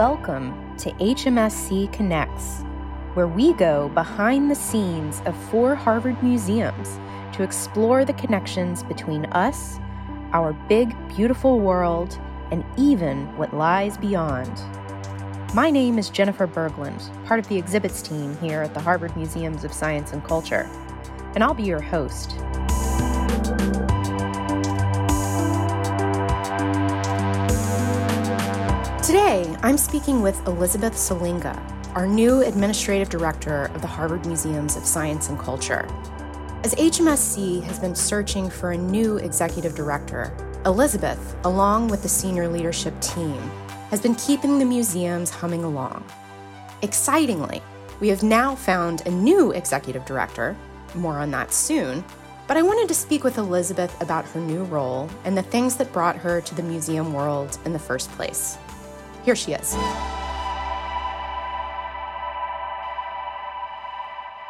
Welcome 0.00 0.78
to 0.78 0.90
HMSC 0.92 1.92
Connects, 1.92 2.62
where 3.12 3.28
we 3.28 3.52
go 3.52 3.90
behind 3.90 4.50
the 4.50 4.54
scenes 4.54 5.20
of 5.26 5.36
four 5.50 5.74
Harvard 5.74 6.22
museums 6.22 6.98
to 7.34 7.42
explore 7.42 8.06
the 8.06 8.14
connections 8.14 8.82
between 8.82 9.26
us, 9.26 9.78
our 10.32 10.54
big, 10.70 10.96
beautiful 11.14 11.60
world, 11.60 12.18
and 12.50 12.64
even 12.78 13.26
what 13.36 13.52
lies 13.52 13.98
beyond. 13.98 14.50
My 15.52 15.70
name 15.70 15.98
is 15.98 16.08
Jennifer 16.08 16.46
Berglund, 16.46 17.26
part 17.26 17.38
of 17.38 17.46
the 17.48 17.58
exhibits 17.58 18.00
team 18.00 18.34
here 18.38 18.62
at 18.62 18.72
the 18.72 18.80
Harvard 18.80 19.14
Museums 19.18 19.64
of 19.64 19.72
Science 19.74 20.14
and 20.14 20.24
Culture, 20.24 20.66
and 21.34 21.44
I'll 21.44 21.52
be 21.52 21.64
your 21.64 21.82
host. 21.82 22.38
Today, 29.10 29.56
I'm 29.64 29.76
speaking 29.76 30.22
with 30.22 30.46
Elizabeth 30.46 30.92
Solinga, 30.92 31.58
our 31.96 32.06
new 32.06 32.42
administrative 32.42 33.08
director 33.08 33.64
of 33.74 33.80
the 33.80 33.88
Harvard 33.88 34.24
Museums 34.24 34.76
of 34.76 34.86
Science 34.86 35.30
and 35.30 35.36
Culture. 35.36 35.84
As 36.62 36.76
HMSC 36.76 37.60
has 37.64 37.80
been 37.80 37.96
searching 37.96 38.48
for 38.48 38.70
a 38.70 38.78
new 38.78 39.16
executive 39.16 39.74
director, 39.74 40.32
Elizabeth, 40.64 41.34
along 41.42 41.88
with 41.88 42.04
the 42.04 42.08
senior 42.08 42.46
leadership 42.46 42.94
team, 43.00 43.36
has 43.90 44.00
been 44.00 44.14
keeping 44.14 44.60
the 44.60 44.64
museums 44.64 45.30
humming 45.30 45.64
along. 45.64 46.04
Excitingly, 46.82 47.60
we 47.98 48.06
have 48.10 48.22
now 48.22 48.54
found 48.54 49.04
a 49.06 49.10
new 49.10 49.50
executive 49.50 50.04
director, 50.04 50.56
more 50.94 51.18
on 51.18 51.32
that 51.32 51.52
soon, 51.52 52.04
but 52.46 52.56
I 52.56 52.62
wanted 52.62 52.86
to 52.86 52.94
speak 52.94 53.24
with 53.24 53.38
Elizabeth 53.38 54.00
about 54.00 54.24
her 54.26 54.40
new 54.40 54.62
role 54.62 55.10
and 55.24 55.36
the 55.36 55.42
things 55.42 55.74
that 55.78 55.92
brought 55.92 56.14
her 56.14 56.40
to 56.42 56.54
the 56.54 56.62
museum 56.62 57.12
world 57.12 57.58
in 57.64 57.72
the 57.72 57.78
first 57.80 58.08
place. 58.12 58.56
Here 59.24 59.36
she 59.36 59.52
is. 59.52 59.74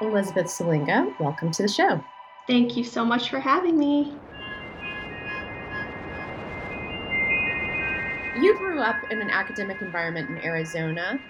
Elizabeth 0.00 0.46
Solinga, 0.46 1.18
welcome 1.20 1.50
to 1.50 1.62
the 1.62 1.68
show. 1.68 2.02
Thank 2.46 2.76
you 2.76 2.84
so 2.84 3.04
much 3.04 3.30
for 3.30 3.38
having 3.38 3.78
me. 3.78 4.14
You 8.40 8.56
grew 8.56 8.80
up 8.80 8.96
in 9.10 9.20
an 9.20 9.28
academic 9.28 9.82
environment 9.82 10.30
in 10.30 10.38
Arizona. 10.38 11.20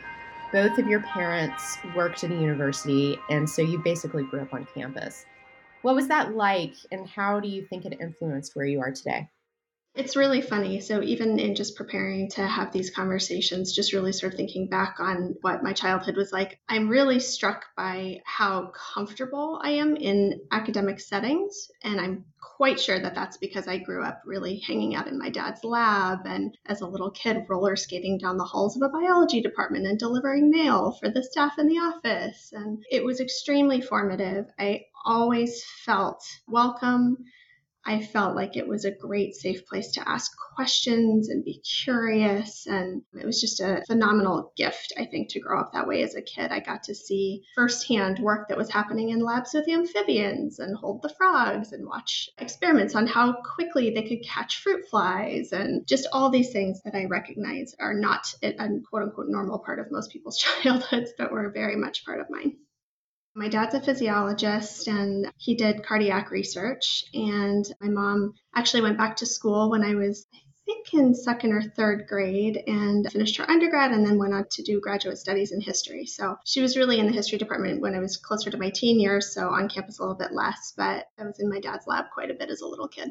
Both 0.53 0.79
of 0.79 0.87
your 0.87 1.01
parents 1.01 1.79
worked 1.97 2.23
in 2.25 2.33
a 2.33 2.41
university, 2.41 3.19
and 3.31 3.49
so 3.49 3.63
you 3.63 3.79
basically 3.79 4.23
grew 4.25 4.43
up 4.43 4.53
on 4.53 4.67
campus. 4.75 5.25
What 5.83 5.95
was 5.95 6.09
that 6.09 6.37
like, 6.37 6.75
and 6.93 7.09
how 7.09 7.41
do 7.41 7.49
you 7.49 7.65
think 7.65 7.87
it 7.87 7.97
influenced 8.01 8.55
where 8.55 8.67
you 8.67 8.81
are 8.81 8.93
today? 8.93 9.29
It's 9.97 10.15
really 10.15 10.41
funny. 10.41 10.81
So, 10.81 11.03
even 11.03 11.41
in 11.41 11.57
just 11.57 11.75
preparing 11.75 12.31
to 12.31 12.47
have 12.47 12.73
these 12.73 12.91
conversations, 12.91 13.75
just 13.75 13.93
really 13.93 14.13
sort 14.13 14.33
of 14.33 14.37
thinking 14.37 14.69
back 14.69 15.01
on 15.01 15.35
what 15.41 15.65
my 15.65 15.73
childhood 15.73 16.17
was 16.17 16.31
like, 16.33 16.61
I'm 16.69 16.89
really 16.89 17.19
struck 17.19 17.65
by 17.77 18.21
how 18.25 18.71
comfortable 18.95 19.61
I 19.61 19.71
am 19.73 19.97
in 19.97 20.43
academic 20.53 21.01
settings. 21.01 21.73
And 21.83 22.01
I'm 22.01 22.25
quite 22.41 22.79
sure 22.79 23.01
that 23.01 23.17
that's 23.17 23.37
because 23.39 23.67
I 23.67 23.79
grew 23.79 24.05
up 24.05 24.23
really 24.25 24.61
hanging 24.61 24.95
out 24.95 25.09
in 25.09 25.19
my 25.19 25.29
dad's 25.29 25.65
lab 25.65 26.21
and 26.25 26.57
as 26.67 26.83
a 26.83 26.87
little 26.87 27.11
kid, 27.11 27.47
roller 27.49 27.75
skating 27.75 28.17
down 28.17 28.37
the 28.37 28.45
halls 28.45 28.77
of 28.77 28.83
a 28.83 28.93
biology 28.93 29.41
department 29.41 29.87
and 29.87 29.99
delivering 29.99 30.51
mail 30.51 30.93
for 31.01 31.11
the 31.11 31.25
staff 31.25 31.59
in 31.59 31.67
the 31.67 31.79
office. 31.79 32.53
And 32.53 32.85
it 32.93 33.05
was 33.05 33.21
extremely 33.21 33.81
formative. 33.81 34.47
I 34.57 34.83
always 35.05 35.65
felt 35.85 36.25
welcome 36.47 37.25
I 37.85 38.03
felt 38.03 38.37
like 38.37 38.57
it 38.57 38.69
was 38.69 38.85
a 38.85 38.91
great 38.91 39.35
safe 39.35 39.67
place 39.67 39.93
to 39.93 40.09
ask 40.09 40.31
questions 40.55 41.29
and 41.29 41.45
be 41.45 41.63
curious. 41.85 42.67
And 42.67 43.03
it 43.15 43.25
was 43.25 43.41
just 43.41 43.61
a 43.61 43.83
phenomenal 43.87 44.53
gift, 44.57 44.93
I 44.99 45.07
think, 45.07 45.31
to 45.31 45.41
grow 45.41 45.61
up 45.61 45.73
that 45.73 45.89
way 45.89 46.03
as 46.03 46.15
a 46.15 46.23
kid. 46.23 46.53
I 46.53 46.61
got 46.61 46.83
to 46.85 46.95
see 46.95 47.43
firsthand 47.55 48.19
work 48.19 48.49
that 48.49 48.59
was 48.59 48.71
happening 48.71 49.09
in 49.11 49.21
labs 49.21 49.55
with 49.55 49.69
amphibians 49.69 50.59
and 50.59 50.77
hold 50.77 51.01
the 51.03 51.15
frogs 51.17 51.73
and 51.73 51.87
watch 51.87 52.29
experiments 52.39 52.95
on 52.95 53.07
how 53.07 53.41
quickly 53.55 53.91
they 53.91 54.03
could 54.03 54.23
catch 54.23 54.59
fruit 54.59 54.87
flies 54.91 55.53
and 55.53 55.87
just 55.87 56.07
all 56.13 56.31
these 56.31 56.53
things 56.53 56.83
that 56.83 56.95
I 56.95 57.07
recognize 57.07 57.75
are 57.81 57.95
not 57.95 58.35
a 58.43 58.53
quote 58.89 59.05
unquote 59.05 59.29
normal 59.29 59.59
part 59.59 59.79
of 59.79 59.91
most 59.91 60.13
people's 60.13 60.39
childhoods, 60.63 61.13
but 61.17 61.33
were 61.33 61.51
very 61.51 61.77
much 61.77 62.05
part 62.05 62.21
of 62.21 62.29
mine. 62.29 62.57
My 63.35 63.49
dad's 63.49 63.75
a 63.75 63.81
physiologist 63.81 64.89
and 64.89 65.33
he 65.37 65.55
did 65.55 65.85
cardiac 65.85 66.31
research. 66.31 67.05
And 67.15 67.65
my 67.81 67.89
mom 67.89 68.35
actually 68.55 68.83
went 68.83 68.99
back 68.99 69.17
to 69.17 69.27
school 69.27 69.71
when 69.71 69.85
I 69.85 69.95
was, 69.95 70.27
I 70.35 70.39
think, 70.67 70.93
in 70.95 71.15
second 71.15 71.53
or 71.53 71.63
third 71.63 72.07
grade 72.09 72.61
and 72.67 73.11
finished 73.11 73.37
her 73.37 73.49
undergrad 73.49 73.93
and 73.93 74.05
then 74.05 74.19
went 74.19 74.35
on 74.35 74.47
to 74.51 74.63
do 74.63 74.81
graduate 74.81 75.19
studies 75.19 75.53
in 75.53 75.61
history. 75.61 76.07
So 76.07 76.37
she 76.45 76.61
was 76.61 76.77
really 76.77 76.99
in 76.99 77.07
the 77.07 77.13
history 77.13 77.39
department 77.39 77.81
when 77.81 77.95
I 77.95 78.01
was 78.01 78.17
closer 78.17 78.51
to 78.51 78.59
my 78.59 78.71
teen 78.71 78.99
years, 78.99 79.33
so 79.33 79.49
on 79.49 79.69
campus 79.69 79.99
a 79.99 80.03
little 80.03 80.17
bit 80.17 80.33
less. 80.33 80.75
But 80.77 81.07
I 81.19 81.25
was 81.25 81.39
in 81.39 81.49
my 81.49 81.61
dad's 81.61 81.87
lab 81.87 82.07
quite 82.13 82.31
a 82.31 82.35
bit 82.35 82.51
as 82.51 82.63
a 82.63 82.67
little 82.67 82.89
kid. 82.89 83.11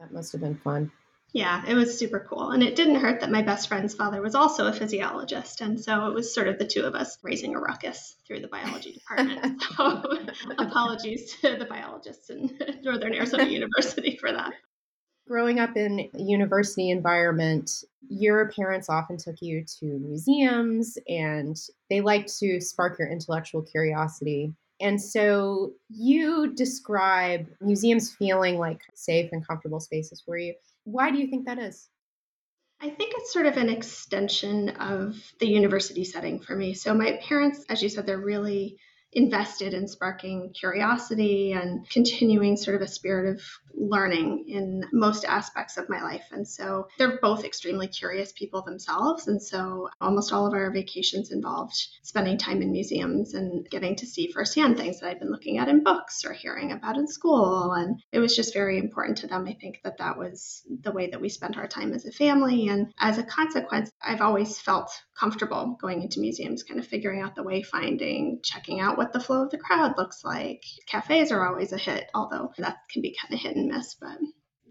That 0.00 0.12
must 0.12 0.32
have 0.32 0.40
been 0.40 0.56
fun. 0.56 0.90
Yeah, 1.34 1.64
it 1.66 1.74
was 1.74 1.98
super 1.98 2.24
cool. 2.30 2.52
And 2.52 2.62
it 2.62 2.76
didn't 2.76 2.94
hurt 2.94 3.20
that 3.20 3.30
my 3.30 3.42
best 3.42 3.66
friend's 3.66 3.92
father 3.92 4.22
was 4.22 4.36
also 4.36 4.68
a 4.68 4.72
physiologist. 4.72 5.60
And 5.62 5.80
so 5.80 6.06
it 6.06 6.14
was 6.14 6.32
sort 6.32 6.46
of 6.46 6.60
the 6.60 6.64
two 6.64 6.82
of 6.82 6.94
us 6.94 7.18
raising 7.24 7.56
a 7.56 7.58
ruckus 7.58 8.14
through 8.24 8.38
the 8.38 8.46
biology 8.46 8.92
department. 8.92 9.60
so 9.76 10.00
apologies 10.58 11.34
to 11.40 11.56
the 11.56 11.64
biologists 11.64 12.30
in 12.30 12.56
Northern 12.84 13.14
Arizona 13.14 13.46
University 13.46 14.16
for 14.16 14.30
that. 14.30 14.52
Growing 15.26 15.58
up 15.58 15.76
in 15.76 16.08
a 16.14 16.22
university 16.22 16.90
environment, 16.90 17.82
your 18.08 18.52
parents 18.52 18.88
often 18.88 19.16
took 19.16 19.42
you 19.42 19.64
to 19.80 19.86
museums 19.86 20.98
and 21.08 21.56
they 21.90 22.00
liked 22.00 22.32
to 22.38 22.60
spark 22.60 22.96
your 22.96 23.10
intellectual 23.10 23.62
curiosity. 23.62 24.54
And 24.80 25.02
so 25.02 25.72
you 25.88 26.54
describe 26.54 27.48
museums 27.60 28.14
feeling 28.14 28.58
like 28.58 28.82
safe 28.94 29.30
and 29.32 29.44
comfortable 29.44 29.80
spaces 29.80 30.22
for 30.24 30.36
you. 30.36 30.54
Why 30.84 31.10
do 31.10 31.18
you 31.18 31.26
think 31.26 31.46
that 31.46 31.58
is? 31.58 31.88
I 32.80 32.90
think 32.90 33.14
it's 33.16 33.32
sort 33.32 33.46
of 33.46 33.56
an 33.56 33.68
extension 33.70 34.70
of 34.70 35.16
the 35.40 35.48
university 35.48 36.04
setting 36.04 36.40
for 36.40 36.54
me. 36.54 36.74
So, 36.74 36.94
my 36.94 37.18
parents, 37.26 37.64
as 37.68 37.82
you 37.82 37.88
said, 37.88 38.06
they're 38.06 38.18
really 38.18 38.78
invested 39.14 39.74
in 39.74 39.88
sparking 39.88 40.52
curiosity 40.52 41.52
and 41.52 41.88
continuing 41.88 42.56
sort 42.56 42.76
of 42.76 42.82
a 42.82 42.88
spirit 42.88 43.34
of 43.34 43.42
learning 43.76 44.44
in 44.48 44.84
most 44.92 45.24
aspects 45.24 45.76
of 45.76 45.88
my 45.88 46.02
life. 46.02 46.24
And 46.32 46.46
so 46.46 46.88
they're 46.98 47.18
both 47.20 47.44
extremely 47.44 47.88
curious 47.88 48.32
people 48.32 48.62
themselves. 48.62 49.26
And 49.28 49.42
so 49.42 49.88
almost 50.00 50.32
all 50.32 50.46
of 50.46 50.54
our 50.54 50.70
vacations 50.70 51.32
involved 51.32 51.74
spending 52.02 52.38
time 52.38 52.62
in 52.62 52.72
museums 52.72 53.34
and 53.34 53.68
getting 53.68 53.96
to 53.96 54.06
see 54.06 54.30
firsthand 54.32 54.76
things 54.76 55.00
that 55.00 55.10
I've 55.10 55.20
been 55.20 55.30
looking 55.30 55.58
at 55.58 55.68
in 55.68 55.82
books 55.82 56.24
or 56.24 56.32
hearing 56.32 56.72
about 56.72 56.96
in 56.96 57.06
school. 57.06 57.72
And 57.72 58.00
it 58.12 58.18
was 58.18 58.36
just 58.36 58.54
very 58.54 58.78
important 58.78 59.18
to 59.18 59.26
them. 59.26 59.46
I 59.46 59.54
think 59.54 59.80
that 59.84 59.98
that 59.98 60.18
was 60.18 60.62
the 60.82 60.92
way 60.92 61.10
that 61.10 61.20
we 61.20 61.28
spent 61.28 61.56
our 61.56 61.68
time 61.68 61.92
as 61.92 62.06
a 62.06 62.12
family. 62.12 62.68
And 62.68 62.92
as 62.98 63.18
a 63.18 63.24
consequence, 63.24 63.90
I've 64.02 64.20
always 64.20 64.58
felt 64.60 64.90
comfortable 65.18 65.76
going 65.80 66.02
into 66.02 66.20
museums, 66.20 66.62
kind 66.62 66.80
of 66.80 66.86
figuring 66.86 67.22
out 67.22 67.34
the 67.34 67.42
wayfinding, 67.42 68.42
checking 68.42 68.80
out 68.80 68.98
what 68.98 69.03
the 69.12 69.20
flow 69.20 69.42
of 69.42 69.50
the 69.50 69.58
crowd 69.58 69.96
looks 69.96 70.24
like. 70.24 70.64
Cafes 70.86 71.32
are 71.32 71.46
always 71.46 71.72
a 71.72 71.78
hit, 71.78 72.10
although 72.14 72.52
that 72.58 72.78
can 72.90 73.02
be 73.02 73.16
kind 73.20 73.34
of 73.34 73.40
hit 73.40 73.56
and 73.56 73.68
miss, 73.68 73.94
but 73.94 74.18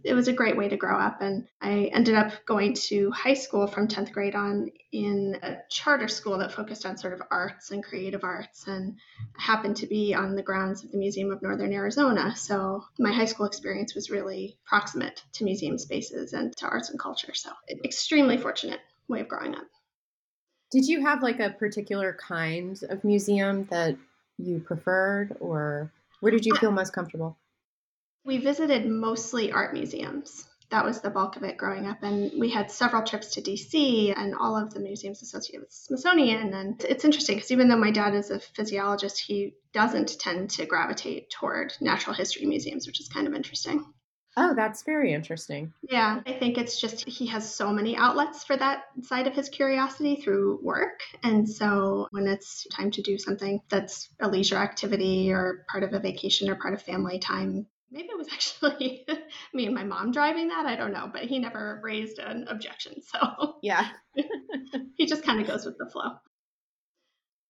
it 0.03 0.13
was 0.13 0.27
a 0.27 0.33
great 0.33 0.57
way 0.57 0.67
to 0.67 0.77
grow 0.77 0.97
up. 0.97 1.21
And 1.21 1.47
I 1.61 1.89
ended 1.93 2.15
up 2.15 2.45
going 2.45 2.73
to 2.89 3.09
high 3.11 3.33
school 3.35 3.67
from 3.67 3.87
10th 3.87 4.11
grade 4.11 4.35
on 4.35 4.69
in 4.91 5.37
a 5.41 5.57
charter 5.69 6.07
school 6.07 6.37
that 6.39 6.51
focused 6.51 6.85
on 6.85 6.97
sort 6.97 7.13
of 7.13 7.21
arts 7.31 7.71
and 7.71 7.83
creative 7.83 8.23
arts 8.23 8.67
and 8.67 8.97
happened 9.37 9.77
to 9.77 9.87
be 9.87 10.13
on 10.13 10.35
the 10.35 10.43
grounds 10.43 10.83
of 10.83 10.91
the 10.91 10.97
Museum 10.97 11.31
of 11.31 11.41
Northern 11.41 11.73
Arizona. 11.73 12.35
So 12.35 12.83
my 12.99 13.13
high 13.13 13.25
school 13.25 13.45
experience 13.45 13.95
was 13.95 14.09
really 14.09 14.57
proximate 14.65 15.23
to 15.33 15.45
museum 15.45 15.77
spaces 15.77 16.33
and 16.33 16.55
to 16.57 16.67
arts 16.67 16.89
and 16.89 16.99
culture. 16.99 17.33
So 17.33 17.51
extremely 17.85 18.37
fortunate 18.37 18.81
way 19.07 19.21
of 19.21 19.29
growing 19.29 19.55
up. 19.55 19.67
Did 20.71 20.87
you 20.87 21.05
have 21.05 21.21
like 21.21 21.39
a 21.39 21.51
particular 21.51 22.17
kind 22.19 22.77
of 22.89 23.03
museum 23.03 23.65
that 23.65 23.95
you 24.37 24.59
preferred, 24.59 25.35
or 25.39 25.91
where 26.19 26.31
did 26.31 26.45
you 26.45 26.55
feel 26.55 26.71
most 26.71 26.93
comfortable? 26.93 27.37
We 28.25 28.37
visited 28.37 28.87
mostly 28.87 29.51
art 29.51 29.73
museums. 29.73 30.47
That 30.69 30.85
was 30.85 31.01
the 31.01 31.09
bulk 31.09 31.35
of 31.35 31.43
it 31.43 31.57
growing 31.57 31.85
up. 31.85 32.01
And 32.01 32.31
we 32.39 32.49
had 32.49 32.71
several 32.71 33.03
trips 33.03 33.33
to 33.35 33.41
DC 33.41 34.13
and 34.17 34.33
all 34.33 34.57
of 34.57 34.73
the 34.73 34.79
museums 34.79 35.21
associated 35.21 35.61
with 35.61 35.71
Smithsonian. 35.71 36.53
And 36.53 36.83
it's 36.83 37.05
interesting 37.05 37.35
because 37.35 37.51
even 37.51 37.67
though 37.67 37.77
my 37.77 37.91
dad 37.91 38.15
is 38.15 38.31
a 38.31 38.39
physiologist, 38.39 39.19
he 39.19 39.55
doesn't 39.73 40.19
tend 40.19 40.49
to 40.51 40.65
gravitate 40.65 41.29
toward 41.29 41.73
natural 41.79 42.15
history 42.15 42.45
museums, 42.45 42.87
which 42.87 42.99
is 42.99 43.09
kind 43.09 43.27
of 43.27 43.35
interesting. 43.35 43.85
Oh, 44.35 44.53
that's 44.55 44.81
very 44.83 45.13
interesting. 45.13 45.73
Yeah, 45.83 46.21
I 46.25 46.33
think 46.33 46.57
it's 46.57 46.79
just 46.79 47.07
he 47.07 47.27
has 47.27 47.53
so 47.53 47.71
many 47.71 47.95
outlets 47.95 48.43
for 48.43 48.57
that 48.57 48.85
side 49.03 49.27
of 49.27 49.33
his 49.33 49.49
curiosity 49.49 50.15
through 50.15 50.59
work. 50.63 51.01
And 51.23 51.47
so 51.47 52.07
when 52.11 52.27
it's 52.27 52.65
time 52.71 52.89
to 52.91 53.01
do 53.03 53.17
something 53.17 53.61
that's 53.69 54.09
a 54.19 54.27
leisure 54.27 54.57
activity 54.57 55.31
or 55.31 55.65
part 55.69 55.83
of 55.83 55.93
a 55.93 55.99
vacation 55.99 56.49
or 56.49 56.55
part 56.55 56.73
of 56.73 56.81
family 56.81 57.19
time, 57.19 57.67
maybe 57.91 58.07
it 58.09 58.17
was 58.17 58.27
actually 58.33 59.05
me 59.53 59.67
and 59.67 59.75
my 59.75 59.83
mom 59.83 60.11
driving 60.11 60.47
that. 60.47 60.65
I 60.65 60.75
don't 60.75 60.93
know, 60.93 61.09
but 61.13 61.23
he 61.23 61.37
never 61.37 61.79
raised 61.83 62.17
an 62.17 62.47
objection. 62.47 62.95
So, 63.01 63.57
yeah. 63.61 63.89
he 64.95 65.05
just 65.05 65.23
kind 65.23 65.41
of 65.41 65.47
goes 65.47 65.65
with 65.65 65.77
the 65.77 65.89
flow. 65.91 66.13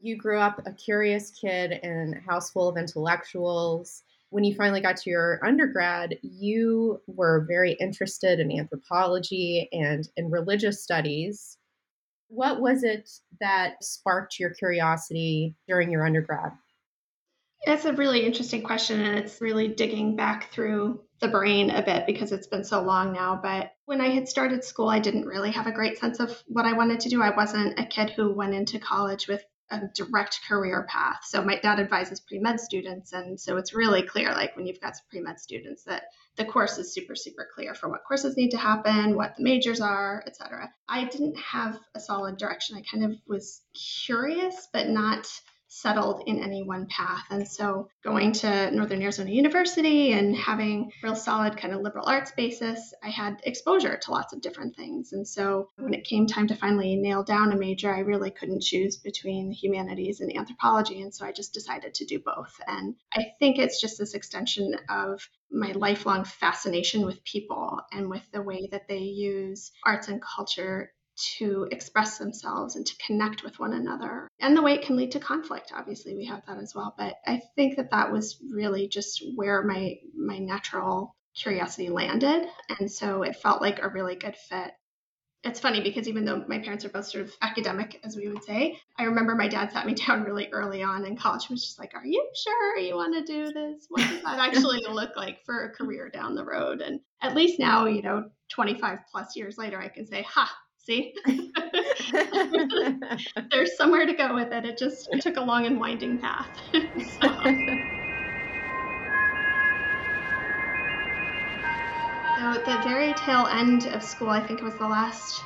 You 0.01 0.17
grew 0.17 0.37
up 0.37 0.61
a 0.65 0.73
curious 0.73 1.31
kid 1.31 1.71
in 1.71 2.15
a 2.17 2.29
house 2.29 2.51
full 2.51 2.67
of 2.67 2.75
intellectuals. 2.75 4.03
When 4.33 4.43
you 4.43 4.55
finally 4.55 4.81
got 4.81 4.97
to 4.97 5.11
your 5.11 5.39
undergrad, 5.45 6.17
you 6.23 6.99
were 7.05 7.45
very 7.47 7.73
interested 7.73 8.39
in 8.39 8.51
anthropology 8.51 9.69
and 9.71 10.09
in 10.17 10.31
religious 10.31 10.81
studies. 10.81 11.59
What 12.29 12.59
was 12.59 12.83
it 12.83 13.11
that 13.41 13.83
sparked 13.83 14.39
your 14.39 14.49
curiosity 14.49 15.55
during 15.67 15.91
your 15.91 16.03
undergrad? 16.03 16.51
That's 17.67 17.85
a 17.85 17.93
really 17.93 18.25
interesting 18.25 18.63
question, 18.63 19.01
and 19.01 19.19
it's 19.19 19.39
really 19.39 19.67
digging 19.67 20.15
back 20.15 20.51
through 20.51 21.01
the 21.19 21.27
brain 21.27 21.69
a 21.69 21.83
bit 21.83 22.07
because 22.07 22.31
it's 22.31 22.47
been 22.47 22.63
so 22.63 22.81
long 22.81 23.13
now. 23.13 23.39
But 23.39 23.75
when 23.85 24.01
I 24.01 24.07
had 24.07 24.27
started 24.27 24.63
school, 24.63 24.89
I 24.89 24.97
didn't 24.97 25.27
really 25.27 25.51
have 25.51 25.67
a 25.67 25.71
great 25.71 25.99
sense 25.99 26.19
of 26.19 26.43
what 26.47 26.65
I 26.65 26.73
wanted 26.73 27.01
to 27.01 27.09
do. 27.09 27.21
I 27.21 27.35
wasn't 27.35 27.79
a 27.79 27.85
kid 27.85 28.09
who 28.09 28.33
went 28.33 28.55
into 28.55 28.79
college 28.79 29.27
with 29.27 29.45
a 29.71 29.81
direct 29.95 30.41
career 30.47 30.85
path. 30.89 31.21
So 31.23 31.43
my 31.43 31.57
dad 31.59 31.79
advises 31.79 32.19
pre-med 32.19 32.59
students 32.59 33.13
and 33.13 33.39
so 33.39 33.57
it's 33.57 33.73
really 33.73 34.03
clear 34.03 34.31
like 34.31 34.55
when 34.55 34.67
you've 34.67 34.81
got 34.81 34.95
some 34.95 35.05
pre-med 35.09 35.39
students 35.39 35.83
that 35.83 36.03
the 36.35 36.45
course 36.45 36.77
is 36.77 36.93
super 36.93 37.15
super 37.15 37.47
clear 37.53 37.73
for 37.73 37.89
what 37.89 38.03
courses 38.07 38.37
need 38.37 38.51
to 38.51 38.57
happen, 38.57 39.15
what 39.15 39.35
the 39.37 39.43
majors 39.43 39.81
are, 39.81 40.23
etc. 40.27 40.71
I 40.87 41.05
didn't 41.05 41.37
have 41.37 41.79
a 41.95 41.99
solid 41.99 42.37
direction. 42.37 42.77
I 42.77 42.81
kind 42.81 43.05
of 43.05 43.17
was 43.27 43.61
curious 44.05 44.67
but 44.71 44.89
not 44.89 45.27
settled 45.73 46.23
in 46.27 46.43
any 46.43 46.61
one 46.61 46.85
path. 46.85 47.25
And 47.31 47.47
so 47.47 47.89
going 48.03 48.31
to 48.33 48.69
Northern 48.71 49.01
Arizona 49.01 49.31
University 49.31 50.13
and 50.13 50.35
having 50.35 50.91
real 51.01 51.15
solid 51.15 51.57
kind 51.57 51.73
of 51.73 51.81
liberal 51.81 52.05
arts 52.05 52.31
basis, 52.31 52.93
I 53.03 53.09
had 53.09 53.41
exposure 53.43 53.97
to 53.97 54.11
lots 54.11 54.33
of 54.33 54.41
different 54.41 54.75
things. 54.75 55.13
And 55.13 55.27
so 55.27 55.69
when 55.77 55.95
it 55.95 56.05
came 56.05 56.27
time 56.27 56.47
to 56.47 56.55
finally 56.55 56.95
nail 56.95 57.23
down 57.23 57.51
a 57.51 57.57
major, 57.57 57.93
I 57.93 57.99
really 57.99 58.29
couldn't 58.29 58.61
choose 58.61 58.97
between 58.97 59.51
humanities 59.51 60.21
and 60.21 60.35
anthropology. 60.37 61.01
And 61.01 61.13
so 61.13 61.25
I 61.25 61.31
just 61.31 61.53
decided 61.53 61.95
to 61.95 62.05
do 62.05 62.19
both. 62.19 62.53
And 62.67 62.95
I 63.11 63.31
think 63.39 63.57
it's 63.57 63.81
just 63.81 63.97
this 63.97 64.13
extension 64.13 64.75
of 64.89 65.27
my 65.51 65.71
lifelong 65.71 66.23
fascination 66.23 67.03
with 67.03 67.23
people 67.23 67.79
and 67.91 68.09
with 68.09 68.23
the 68.31 68.43
way 68.43 68.69
that 68.71 68.87
they 68.87 68.99
use 68.99 69.71
arts 69.83 70.07
and 70.07 70.21
culture 70.21 70.91
to 71.37 71.67
express 71.71 72.17
themselves 72.17 72.75
and 72.75 72.85
to 72.85 72.97
connect 73.05 73.43
with 73.43 73.59
one 73.59 73.73
another. 73.73 74.27
And 74.39 74.55
the 74.55 74.61
way 74.61 74.73
it 74.73 74.83
can 74.83 74.95
lead 74.95 75.11
to 75.13 75.19
conflict, 75.19 75.71
obviously, 75.75 76.15
we 76.15 76.25
have 76.25 76.45
that 76.47 76.57
as 76.57 76.73
well. 76.75 76.93
But 76.97 77.15
I 77.25 77.41
think 77.55 77.77
that 77.77 77.91
that 77.91 78.11
was 78.11 78.41
really 78.51 78.87
just 78.87 79.23
where 79.35 79.63
my 79.63 79.95
my 80.15 80.39
natural 80.39 81.15
curiosity 81.35 81.89
landed, 81.89 82.47
and 82.79 82.91
so 82.91 83.23
it 83.23 83.35
felt 83.35 83.61
like 83.61 83.79
a 83.81 83.89
really 83.89 84.15
good 84.15 84.35
fit. 84.35 84.71
It's 85.43 85.59
funny 85.59 85.81
because 85.81 86.07
even 86.07 86.23
though 86.23 86.45
my 86.47 86.59
parents 86.59 86.85
are 86.85 86.89
both 86.89 87.07
sort 87.07 87.25
of 87.25 87.33
academic, 87.41 87.99
as 88.05 88.15
we 88.15 88.29
would 88.29 88.43
say, 88.45 88.79
I 88.97 89.03
remember 89.03 89.35
my 89.35 89.49
dad 89.49 89.73
sat 89.73 89.85
me 89.85 89.93
down 90.07 90.23
really 90.23 90.49
early 90.53 90.81
on 90.83 91.05
in 91.05 91.17
college. 91.17 91.47
He 91.47 91.53
was 91.53 91.65
just 91.65 91.79
like, 91.79 91.93
"Are 91.95 92.05
you 92.05 92.25
sure 92.35 92.77
you 92.77 92.95
want 92.95 93.13
to 93.13 93.33
do 93.33 93.51
this? 93.51 93.85
What 93.89 94.07
does 94.07 94.23
that 94.23 94.39
actually 94.39 94.81
look 94.89 95.15
like 95.15 95.43
for 95.45 95.65
a 95.65 95.69
career 95.69 96.09
down 96.09 96.35
the 96.35 96.45
road?" 96.45 96.81
And 96.81 97.01
at 97.21 97.35
least 97.35 97.59
now, 97.59 97.85
you 97.85 98.01
know, 98.01 98.29
25 98.49 98.99
plus 99.11 99.35
years 99.35 99.57
later, 99.57 99.79
I 99.79 99.89
can 99.89 100.05
say, 100.05 100.21
"Ha, 100.23 100.49
See? 100.83 101.13
There's 103.51 103.77
somewhere 103.77 104.05
to 104.05 104.13
go 104.13 104.35
with 104.35 104.51
it. 104.51 104.65
It 104.65 104.77
just 104.77 105.07
it 105.11 105.21
took 105.21 105.37
a 105.37 105.41
long 105.41 105.65
and 105.65 105.79
winding 105.79 106.19
path. 106.19 106.49
so. 107.21 107.83
So 112.35 112.51
at 112.51 112.65
the 112.65 112.79
very 112.79 113.13
tail 113.13 113.45
end 113.45 113.85
of 113.85 114.03
school, 114.03 114.29
I 114.29 114.45
think 114.45 114.59
it 114.59 114.63
was 114.63 114.77
the 114.77 114.87
last, 114.87 115.43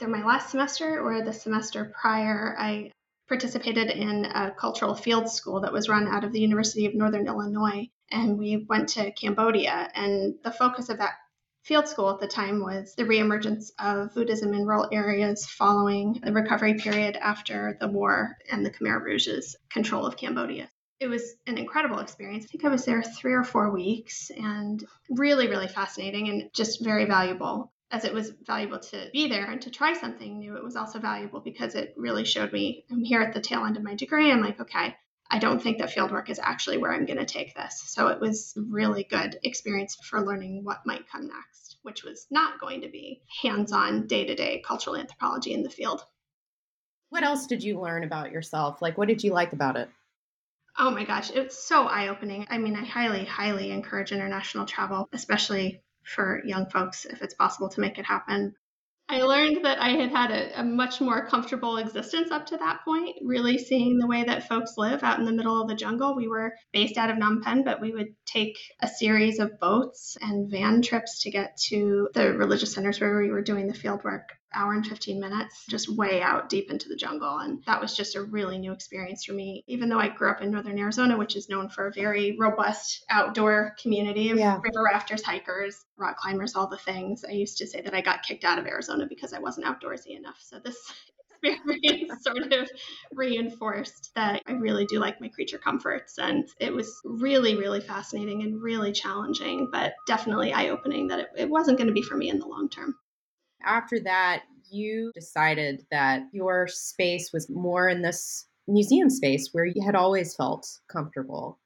either 0.00 0.10
my 0.10 0.24
last 0.24 0.50
semester 0.50 1.00
or 1.00 1.22
the 1.22 1.32
semester 1.32 1.92
prior, 2.00 2.56
I 2.58 2.90
participated 3.28 3.90
in 3.90 4.24
a 4.24 4.50
cultural 4.50 4.94
field 4.94 5.30
school 5.30 5.60
that 5.60 5.72
was 5.72 5.88
run 5.88 6.08
out 6.08 6.24
of 6.24 6.32
the 6.32 6.40
University 6.40 6.86
of 6.86 6.94
Northern 6.94 7.26
Illinois. 7.26 7.88
And 8.10 8.38
we 8.38 8.66
went 8.68 8.88
to 8.90 9.12
Cambodia. 9.12 9.90
And 9.94 10.34
the 10.42 10.52
focus 10.52 10.88
of 10.88 10.98
that 10.98 11.14
field 11.62 11.86
school 11.86 12.10
at 12.10 12.20
the 12.20 12.26
time 12.26 12.60
was 12.60 12.94
the 12.96 13.04
reemergence 13.04 13.70
of 13.78 14.14
Buddhism 14.14 14.52
in 14.52 14.66
rural 14.66 14.88
areas 14.92 15.46
following 15.46 16.20
the 16.22 16.32
recovery 16.32 16.74
period 16.74 17.16
after 17.16 17.76
the 17.80 17.88
war 17.88 18.36
and 18.50 18.64
the 18.66 18.70
Khmer 18.70 19.00
Rouge's 19.02 19.56
control 19.70 20.04
of 20.04 20.16
Cambodia. 20.16 20.68
It 20.98 21.08
was 21.08 21.34
an 21.46 21.58
incredible 21.58 21.98
experience. 21.98 22.44
I 22.44 22.48
think 22.48 22.64
I 22.64 22.68
was 22.68 22.84
there 22.84 23.02
three 23.02 23.32
or 23.32 23.44
four 23.44 23.72
weeks 23.72 24.30
and 24.36 24.84
really, 25.10 25.48
really 25.48 25.68
fascinating 25.68 26.28
and 26.28 26.50
just 26.52 26.82
very 26.82 27.06
valuable. 27.06 27.72
As 27.90 28.04
it 28.04 28.14
was 28.14 28.32
valuable 28.46 28.78
to 28.78 29.10
be 29.12 29.28
there 29.28 29.50
and 29.50 29.60
to 29.62 29.70
try 29.70 29.92
something 29.92 30.38
new, 30.38 30.56
it 30.56 30.64
was 30.64 30.76
also 30.76 30.98
valuable 30.98 31.40
because 31.40 31.74
it 31.74 31.92
really 31.96 32.24
showed 32.24 32.52
me 32.52 32.84
I'm 32.90 33.04
here 33.04 33.20
at 33.20 33.34
the 33.34 33.40
tail 33.40 33.64
end 33.64 33.76
of 33.76 33.82
my 33.82 33.94
degree. 33.94 34.30
I'm 34.30 34.40
like, 34.40 34.60
okay, 34.60 34.96
I 35.34 35.38
don't 35.38 35.62
think 35.62 35.78
that 35.78 35.88
fieldwork 35.88 36.28
is 36.28 36.38
actually 36.38 36.76
where 36.76 36.92
I'm 36.92 37.06
going 37.06 37.18
to 37.18 37.24
take 37.24 37.54
this. 37.54 37.82
So 37.86 38.08
it 38.08 38.20
was 38.20 38.52
really 38.54 39.02
good 39.02 39.38
experience 39.42 39.96
for 40.04 40.20
learning 40.20 40.60
what 40.62 40.84
might 40.84 41.08
come 41.10 41.26
next, 41.26 41.78
which 41.80 42.04
was 42.04 42.26
not 42.30 42.60
going 42.60 42.82
to 42.82 42.90
be 42.90 43.22
hands-on 43.40 44.06
day-to-day 44.06 44.62
cultural 44.66 44.94
anthropology 44.94 45.54
in 45.54 45.62
the 45.62 45.70
field. 45.70 46.04
What 47.08 47.22
else 47.22 47.46
did 47.46 47.62
you 47.62 47.80
learn 47.80 48.04
about 48.04 48.30
yourself? 48.30 48.82
Like 48.82 48.98
what 48.98 49.08
did 49.08 49.24
you 49.24 49.32
like 49.32 49.54
about 49.54 49.76
it? 49.76 49.88
Oh 50.78 50.90
my 50.90 51.04
gosh, 51.04 51.30
it's 51.30 51.58
so 51.58 51.86
eye-opening. 51.86 52.46
I 52.50 52.58
mean, 52.58 52.76
I 52.76 52.84
highly 52.84 53.24
highly 53.24 53.70
encourage 53.70 54.12
international 54.12 54.66
travel, 54.66 55.08
especially 55.14 55.82
for 56.02 56.42
young 56.44 56.68
folks 56.68 57.06
if 57.06 57.22
it's 57.22 57.34
possible 57.34 57.70
to 57.70 57.80
make 57.80 57.98
it 57.98 58.04
happen. 58.04 58.54
I 59.12 59.20
learned 59.24 59.66
that 59.66 59.78
I 59.78 59.90
had 59.90 60.10
had 60.10 60.30
a, 60.30 60.60
a, 60.60 60.64
much 60.64 60.98
more 60.98 61.26
comfortable 61.26 61.76
existence 61.76 62.30
up 62.30 62.46
to 62.46 62.56
that 62.56 62.80
point, 62.82 63.14
really 63.22 63.58
seeing 63.58 63.98
the 63.98 64.06
way 64.06 64.24
that 64.24 64.48
folks 64.48 64.78
live 64.78 65.02
out 65.02 65.18
in 65.18 65.26
the 65.26 65.32
middle 65.32 65.60
of 65.60 65.68
the 65.68 65.74
jungle. 65.74 66.16
We 66.16 66.28
were 66.28 66.54
based 66.72 66.96
out 66.96 67.10
of 67.10 67.18
Phnom 67.18 67.42
Penh, 67.42 67.62
but 67.62 67.82
we 67.82 67.92
would 67.92 68.14
take 68.24 68.56
a 68.80 68.88
series 68.88 69.38
of 69.38 69.60
boats 69.60 70.16
and 70.22 70.50
van 70.50 70.80
trips 70.80 71.24
to 71.24 71.30
get 71.30 71.58
to 71.68 72.08
the 72.14 72.32
religious 72.32 72.72
centers 72.72 73.02
where 73.02 73.20
we 73.20 73.30
were 73.30 73.42
doing 73.42 73.66
the 73.66 73.74
field 73.74 74.02
work 74.02 74.30
hour 74.54 74.72
and 74.72 74.86
15 74.86 75.20
minutes, 75.20 75.64
just 75.68 75.88
way 75.88 76.22
out 76.22 76.48
deep 76.48 76.70
into 76.70 76.88
the 76.88 76.96
jungle. 76.96 77.38
And 77.38 77.62
that 77.66 77.80
was 77.80 77.96
just 77.96 78.16
a 78.16 78.22
really 78.22 78.58
new 78.58 78.72
experience 78.72 79.24
for 79.24 79.32
me. 79.32 79.64
Even 79.66 79.88
though 79.88 79.98
I 79.98 80.08
grew 80.08 80.30
up 80.30 80.40
in 80.40 80.50
northern 80.50 80.78
Arizona, 80.78 81.16
which 81.16 81.36
is 81.36 81.48
known 81.48 81.68
for 81.68 81.86
a 81.86 81.92
very 81.92 82.36
robust 82.38 83.04
outdoor 83.10 83.74
community 83.80 84.30
of 84.30 84.38
yeah. 84.38 84.58
river 84.62 84.82
rafters, 84.84 85.22
hikers, 85.22 85.84
rock 85.96 86.16
climbers, 86.16 86.54
all 86.54 86.68
the 86.68 86.76
things, 86.78 87.24
I 87.28 87.32
used 87.32 87.58
to 87.58 87.66
say 87.66 87.80
that 87.80 87.94
I 87.94 88.00
got 88.00 88.22
kicked 88.22 88.44
out 88.44 88.58
of 88.58 88.66
Arizona 88.66 89.06
because 89.08 89.32
I 89.32 89.38
wasn't 89.38 89.66
outdoorsy 89.66 90.16
enough. 90.16 90.38
So 90.40 90.58
this 90.58 90.76
experience 91.42 92.12
sort 92.22 92.52
of 92.52 92.70
reinforced 93.12 94.10
that 94.14 94.42
I 94.46 94.52
really 94.52 94.86
do 94.86 94.98
like 94.98 95.20
my 95.20 95.28
creature 95.28 95.58
comforts. 95.58 96.18
And 96.18 96.48
it 96.60 96.72
was 96.72 97.00
really, 97.04 97.56
really 97.56 97.80
fascinating 97.80 98.42
and 98.42 98.62
really 98.62 98.92
challenging, 98.92 99.68
but 99.72 99.94
definitely 100.06 100.52
eye 100.52 100.68
opening 100.68 101.08
that 101.08 101.20
it, 101.20 101.28
it 101.36 101.50
wasn't 101.50 101.78
going 101.78 101.88
to 101.88 101.92
be 101.92 102.02
for 102.02 102.16
me 102.16 102.28
in 102.28 102.38
the 102.38 102.46
long 102.46 102.68
term. 102.68 102.94
After 103.64 104.00
that, 104.00 104.44
you 104.70 105.12
decided 105.14 105.86
that 105.90 106.22
your 106.32 106.66
space 106.68 107.32
was 107.32 107.50
more 107.50 107.88
in 107.88 108.02
this 108.02 108.46
museum 108.66 109.10
space 109.10 109.50
where 109.52 109.66
you 109.66 109.82
had 109.84 109.94
always 109.94 110.34
felt 110.34 110.66
comfortable. 110.90 111.58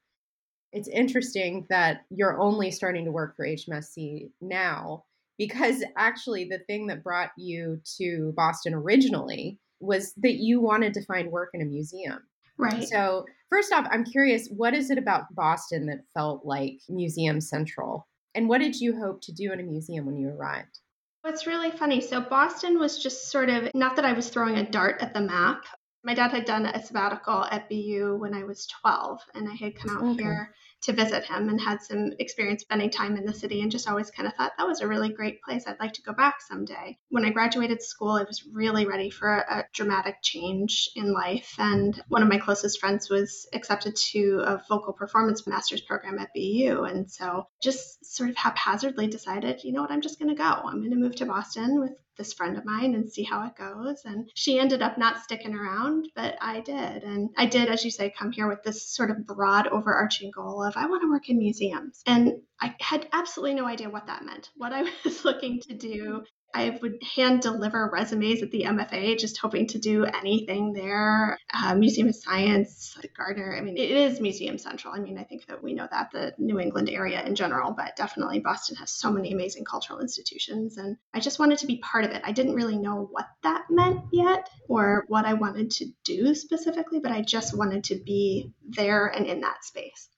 It's 0.73 0.89
interesting 0.89 1.67
that 1.71 2.05
you're 2.11 2.41
only 2.41 2.71
starting 2.71 3.05
to 3.05 3.13
work 3.13 3.37
for 3.37 3.47
HMSC 3.47 4.31
now 4.41 5.05
because 5.39 5.85
actually 5.97 6.45
the 6.45 6.59
thing 6.59 6.87
that 6.89 7.05
brought 7.05 7.31
you 7.37 7.81
to 7.99 8.33
Boston 8.37 8.75
originally 8.75 9.59
was 9.81 10.13
that 10.15 10.35
you 10.35 10.61
wanted 10.61 10.95
to 10.95 11.05
find 11.05 11.31
work 11.31 11.51
in 11.55 11.63
a 11.63 11.67
museum. 11.67 12.19
Right. 12.59 12.89
So, 12.89 13.27
first 13.51 13.71
off, 13.73 13.87
I'm 13.91 14.05
curious 14.05 14.49
what 14.49 14.73
is 14.73 14.91
it 14.91 14.97
about 14.97 15.35
Boston 15.35 15.87
that 15.87 16.05
felt 16.15 16.47
like 16.47 16.79
museum 16.89 17.41
central? 17.41 18.09
And 18.35 18.49
what 18.49 18.63
did 18.63 18.81
you 18.81 18.99
hope 18.99 19.21
to 19.23 19.33
do 19.33 19.53
in 19.53 19.61
a 19.61 19.63
museum 19.63 20.07
when 20.07 20.17
you 20.17 20.31
arrived? 20.31 20.81
It's 21.27 21.47
really 21.47 21.71
funny. 21.71 22.01
So, 22.01 22.21
Boston 22.21 22.79
was 22.79 23.03
just 23.03 23.31
sort 23.31 23.51
of 23.51 23.69
not 23.75 23.97
that 23.97 24.05
I 24.05 24.13
was 24.13 24.29
throwing 24.29 24.59
a 24.59 24.71
dart 24.71 25.01
at 25.01 25.13
the 25.13 25.21
map. 25.21 25.65
My 26.05 26.15
dad 26.15 26.31
had 26.31 26.45
done 26.45 26.67
a 26.67 26.85
sabbatical 26.85 27.45
at 27.51 27.69
BU 27.69 28.17
when 28.19 28.33
I 28.33 28.45
was 28.45 28.67
12, 28.81 29.21
and 29.35 29.49
I 29.49 29.55
had 29.55 29.75
come 29.77 29.97
out 29.97 30.05
okay. 30.05 30.23
here 30.23 30.55
to 30.83 30.93
visit 30.93 31.25
him 31.25 31.49
and 31.49 31.61
had 31.61 31.83
some 31.83 32.13
experience 32.19 32.63
spending 32.63 32.91
time 32.91 33.17
in 33.17 33.25
the 33.25 33.35
city 33.35 33.61
and 33.61 33.71
just 33.71 33.89
always 33.89 34.11
kind 34.11 34.29
of 34.29 34.35
thought 34.35 34.53
that 34.57 34.67
was 34.67 34.81
a 34.81 34.89
really 34.89 35.09
great 35.09 35.43
place. 35.43 35.65
I'd 35.67 35.81
like 35.81 35.95
to 35.95 36.03
go 36.03 36.13
back 36.13 36.41
someday. 36.41 36.99
When 37.09 37.25
I 37.25 37.31
graduated 37.31 37.83
school, 37.83 38.13
I 38.13 38.25
was 38.25 38.45
really 38.53 38.87
ready 38.87 39.11
for 39.11 39.29
a, 39.29 39.59
a 39.59 39.65
dramatic 39.73 40.17
change 40.23 40.89
in 40.95 41.13
life. 41.13 41.55
And 41.59 42.01
one 42.09 42.23
of 42.23 42.29
my 42.29 42.39
closest 42.39 42.79
friends 42.81 43.11
was 43.11 43.49
accepted 43.53 43.97
to 44.13 44.43
a 44.47 44.63
vocal 44.69 44.93
performance 44.93 45.47
master's 45.47 45.81
program 45.81 46.19
at 46.19 46.31
BU. 46.35 46.85
And 46.85 47.11
so 47.11 47.49
just 47.63 48.05
sort 48.05 48.31
of 48.31 48.37
haphazardly 48.37 49.09
decided, 49.09 49.65
you 49.65 49.73
know 49.73 49.83
what, 49.83 49.91
I'm 49.91 50.03
just 50.03 50.19
going 50.19 50.35
to 50.35 50.41
go. 50.41 50.45
I'm 50.45 50.81
going 50.81 50.91
to 50.91 50.97
move 50.97 51.17
to 51.17 51.27
Boston 51.27 51.81
with 51.81 51.93
this 52.17 52.33
friend 52.33 52.57
of 52.57 52.65
mine 52.65 52.95
and 52.95 53.11
see 53.11 53.23
how 53.23 53.47
it 53.47 53.57
goes. 53.57 54.03
And 54.05 54.31
she 54.35 54.59
ended 54.59 54.83
up 54.83 54.99
not 54.99 55.23
sticking 55.23 55.55
around, 55.55 56.09
but 56.15 56.37
I 56.41 56.61
did. 56.61 57.03
And 57.03 57.31
I 57.37 57.47
did, 57.47 57.69
as 57.69 57.85
you 57.85 57.91
say, 57.91 58.13
come 58.17 58.33
here 58.33 58.49
with 58.49 58.63
this 58.63 58.83
sort 58.89 59.11
of 59.11 59.27
broad 59.27 59.69
overarching 59.69 60.31
goal 60.31 60.63
of, 60.67 60.77
I 60.77 60.87
want 60.87 61.03
to 61.03 61.11
work 61.11 61.29
in 61.29 61.39
museums. 61.39 62.03
And 62.07 62.43
I 62.61 62.75
had 62.81 63.07
absolutely 63.13 63.55
no 63.55 63.67
idea 63.67 63.91
what 63.91 64.07
that 64.07 64.25
meant, 64.25 64.51
what 64.57 64.73
I 64.73 64.83
was 65.05 65.25
looking 65.25 65.61
to 65.63 65.75
do. 65.75 66.25
I 66.55 66.79
would 66.81 67.03
hand 67.03 67.43
deliver 67.43 67.91
resumes 67.93 68.43
at 68.43 68.51
the 68.51 68.63
MFA, 68.63 69.19
just 69.19 69.37
hoping 69.37 69.67
to 69.69 69.79
do 69.79 70.05
anything 70.05 70.73
there. 70.73 71.39
Uh, 71.53 71.75
Museum 71.75 72.09
of 72.09 72.17
Science, 72.17 72.97
Gardner. 73.15 73.55
I 73.55 73.61
mean, 73.61 73.77
it 73.77 73.91
is 73.91 74.21
Museum 74.21 74.57
Central. 74.57 74.95
I 74.95 74.99
mean, 74.99 75.19
I 75.19 75.25
think 75.25 75.47
that 75.49 75.63
we 75.63 75.75
know 75.75 75.87
that 75.91 76.13
the 76.13 76.33
New 76.39 76.59
England 76.59 76.89
area 76.89 77.23
in 77.23 77.35
general, 77.35 77.73
but 77.73 77.95
definitely 77.97 78.39
Boston 78.41 78.77
has 78.77 78.91
so 78.91 79.13
many 79.13 79.33
amazing 79.33 79.65
cultural 79.65 80.01
institutions. 80.01 80.79
And 80.79 80.97
I 81.13 81.21
just 81.21 81.39
wanted 81.39 81.59
to 81.59 81.67
be 81.67 81.79
part 81.79 82.05
of 82.05 82.13
it. 82.13 82.23
I 82.25 82.33
didn't 82.33 82.55
really 82.55 82.79
know 82.79 83.07
what 83.11 83.27
that 83.43 83.67
meant 83.69 84.01
yet 84.11 84.49
or 84.67 85.05
what 85.09 85.27
I 85.27 85.35
wanted 85.35 85.73
to 85.73 85.87
do 86.05 86.35
specifically, 86.35 87.01
but 87.01 87.13
I 87.13 87.21
just 87.21 87.55
wanted 87.55 87.85
to 87.85 87.97
be 87.97 88.53
there 88.67 89.09
and 89.09 89.27
in 89.27 89.43
that 89.43 89.63
space. 89.63 90.09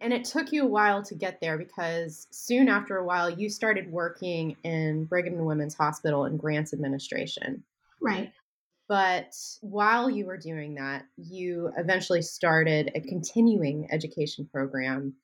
And 0.00 0.12
it 0.12 0.24
took 0.24 0.52
you 0.52 0.64
a 0.64 0.68
while 0.68 1.02
to 1.04 1.14
get 1.14 1.40
there 1.40 1.56
because 1.56 2.26
soon 2.30 2.68
after 2.68 2.96
a 2.96 3.04
while 3.04 3.30
you 3.30 3.48
started 3.48 3.90
working 3.90 4.56
in 4.64 5.04
Brigham 5.06 5.34
and 5.34 5.46
Women's 5.46 5.74
Hospital 5.74 6.26
in 6.26 6.36
grants 6.36 6.72
administration. 6.72 7.64
Right. 8.02 8.32
But 8.86 9.34
while 9.62 10.10
you 10.10 10.26
were 10.26 10.36
doing 10.36 10.74
that, 10.74 11.06
you 11.16 11.72
eventually 11.78 12.20
started 12.20 12.92
a 12.94 13.00
continuing 13.00 13.88
education 13.90 14.46
program 14.52 15.14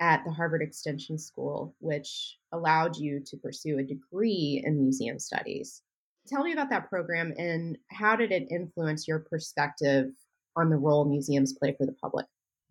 at 0.00 0.24
the 0.24 0.32
Harvard 0.32 0.62
Extension 0.62 1.18
School, 1.18 1.74
which 1.78 2.36
allowed 2.52 2.96
you 2.96 3.20
to 3.26 3.36
pursue 3.36 3.78
a 3.78 3.84
degree 3.84 4.62
in 4.64 4.82
museum 4.82 5.18
studies. 5.18 5.82
Tell 6.26 6.42
me 6.42 6.52
about 6.52 6.70
that 6.70 6.88
program 6.88 7.32
and 7.38 7.78
how 7.88 8.16
did 8.16 8.32
it 8.32 8.50
influence 8.50 9.06
your 9.06 9.20
perspective 9.20 10.10
on 10.56 10.70
the 10.70 10.76
role 10.76 11.04
museums 11.04 11.52
play 11.52 11.74
for 11.78 11.86
the 11.86 11.92
public? 11.92 12.26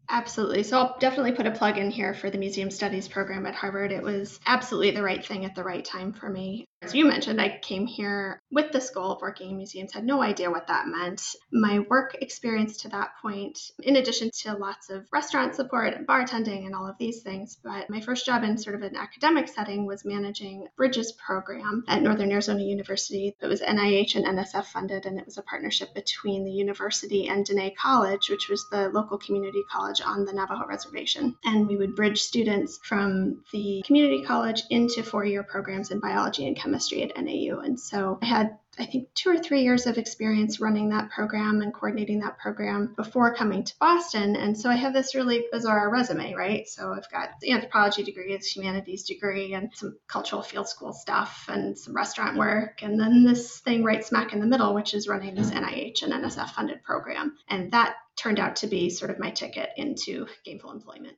Absolutely. 0.10 0.64
So 0.64 0.78
I'll 0.80 0.98
definitely 1.00 1.32
put 1.34 1.48
a 1.48 1.52
plug 1.52 1.78
in 1.78 1.92
here 1.92 2.14
for 2.14 2.30
the 2.30 2.38
Museum 2.38 2.70
Studies 2.72 3.08
program 3.08 3.46
at 3.46 3.56
Harvard. 3.56 3.92
It 3.92 4.04
was 4.04 4.40
absolutely 4.46 4.92
the 4.92 5.04
right 5.04 5.24
thing 5.26 5.46
at 5.46 5.56
the 5.56 5.64
right 5.64 5.84
time 5.86 6.14
for 6.14 6.30
me. 6.30 6.66
As 6.82 6.94
you 6.94 7.06
mentioned, 7.06 7.42
I 7.42 7.58
came 7.64 7.88
here 7.88 8.44
with 8.52 8.72
this 8.72 8.92
goal 8.92 9.14
of 9.14 9.22
working 9.22 9.50
in 9.50 9.58
museums, 9.58 9.94
had 9.94 10.06
no 10.06 10.22
idea 10.22 10.52
what 10.52 10.68
that 10.68 10.88
meant. 10.88 11.36
My 11.52 11.80
work 11.80 12.16
experience 12.22 12.78
to 12.82 12.90
that 12.90 13.14
point, 13.24 13.58
in 13.82 13.96
addition 13.96 14.30
to 14.42 14.54
lots 14.54 14.92
of 14.92 15.08
restaurant 15.12 15.56
support 15.56 15.96
and 15.96 16.06
bartending 16.06 16.66
and 16.66 16.76
all 16.76 16.88
of 16.88 16.98
these 17.00 17.24
things, 17.24 17.58
but 17.64 17.90
my 17.90 18.02
first 18.02 18.26
job 18.26 18.44
in 18.44 18.60
sort 18.60 18.76
of 18.76 18.84
an 18.84 18.96
academic 18.96 19.48
setting 19.48 19.88
was 19.88 20.06
managing 20.06 20.68
Bridges 20.78 21.12
program 21.14 21.84
at 21.88 22.04
Northern 22.04 22.32
Arizona 22.32 22.62
University. 22.62 23.36
It 23.42 23.48
was 23.48 23.62
NIH 23.62 24.16
and 24.16 24.26
NSF 24.26 24.66
funded, 24.66 25.08
and 25.08 25.18
it 25.18 25.26
was 25.26 25.40
a 25.40 25.44
partnership 25.44 25.94
between 25.96 26.46
the 26.46 26.52
university 26.52 27.28
and 27.28 27.48
Diné 27.48 27.76
College, 27.76 28.30
which 28.30 28.48
was 28.48 28.68
the 28.70 28.90
local 28.90 29.18
community 29.18 29.64
college 29.72 30.02
on 30.06 30.26
the 30.26 30.34
Navajo 30.34 30.68
reservation. 30.68 31.36
And 31.44 31.68
we 31.68 31.78
would 31.78 31.96
bridge 31.96 32.22
students 32.22 32.80
from 32.84 33.44
the 33.52 33.82
community 33.88 34.24
college 34.24 34.62
into 34.70 35.02
four 35.02 35.26
year 35.26 35.42
programs 35.42 35.90
in 35.90 36.00
biology 36.00 36.46
and 36.46 36.56
chemistry 36.56 36.65
at 36.74 37.24
NAU. 37.24 37.60
And 37.60 37.80
so 37.80 38.20
I 38.22 38.26
had 38.26 38.58
I 38.78 38.86
think 38.86 39.14
two 39.14 39.30
or 39.30 39.38
three 39.38 39.62
years 39.64 39.86
of 39.86 39.98
experience 39.98 40.60
running 40.60 40.90
that 40.90 41.10
program 41.10 41.62
and 41.62 41.74
coordinating 41.74 42.20
that 42.20 42.38
program 42.38 42.94
before 42.96 43.34
coming 43.34 43.64
to 43.64 43.74
Boston. 43.80 44.36
And 44.36 44.58
so 44.58 44.70
I 44.70 44.76
have 44.76 44.94
this 44.94 45.16
really 45.16 45.46
bizarre 45.52 45.90
resume, 45.90 46.34
right? 46.34 46.68
So 46.68 46.92
I've 46.92 47.10
got 47.10 47.40
the 47.40 47.52
anthropology 47.52 48.04
degree, 48.04 48.36
the 48.36 48.44
humanities 48.44 49.04
degree, 49.04 49.54
and 49.54 49.70
some 49.74 49.98
cultural 50.08 50.42
field 50.42 50.68
school 50.68 50.92
stuff 50.92 51.46
and 51.48 51.78
some 51.78 51.96
restaurant 51.96 52.38
work. 52.38 52.82
And 52.82 53.00
then 53.00 53.24
this 53.24 53.60
thing 53.60 53.84
right 53.84 54.04
smack 54.04 54.34
in 54.34 54.40
the 54.40 54.46
middle, 54.46 54.74
which 54.74 54.94
is 54.94 55.08
running 55.08 55.36
this 55.36 55.52
mm-hmm. 55.52 55.64
NIH 55.64 56.04
and 56.04 56.12
NSF 56.12 56.50
funded 56.50 56.84
program. 56.84 57.38
And 57.48 57.72
that 57.72 57.96
turned 58.18 58.40
out 58.40 58.58
to 58.58 58.68
be 58.68 58.90
sort 58.90 59.12
of 59.12 59.20
my 59.20 59.32
ticket 59.32 59.70
into 59.78 60.28
gainful 60.44 60.72
employment 60.72 61.18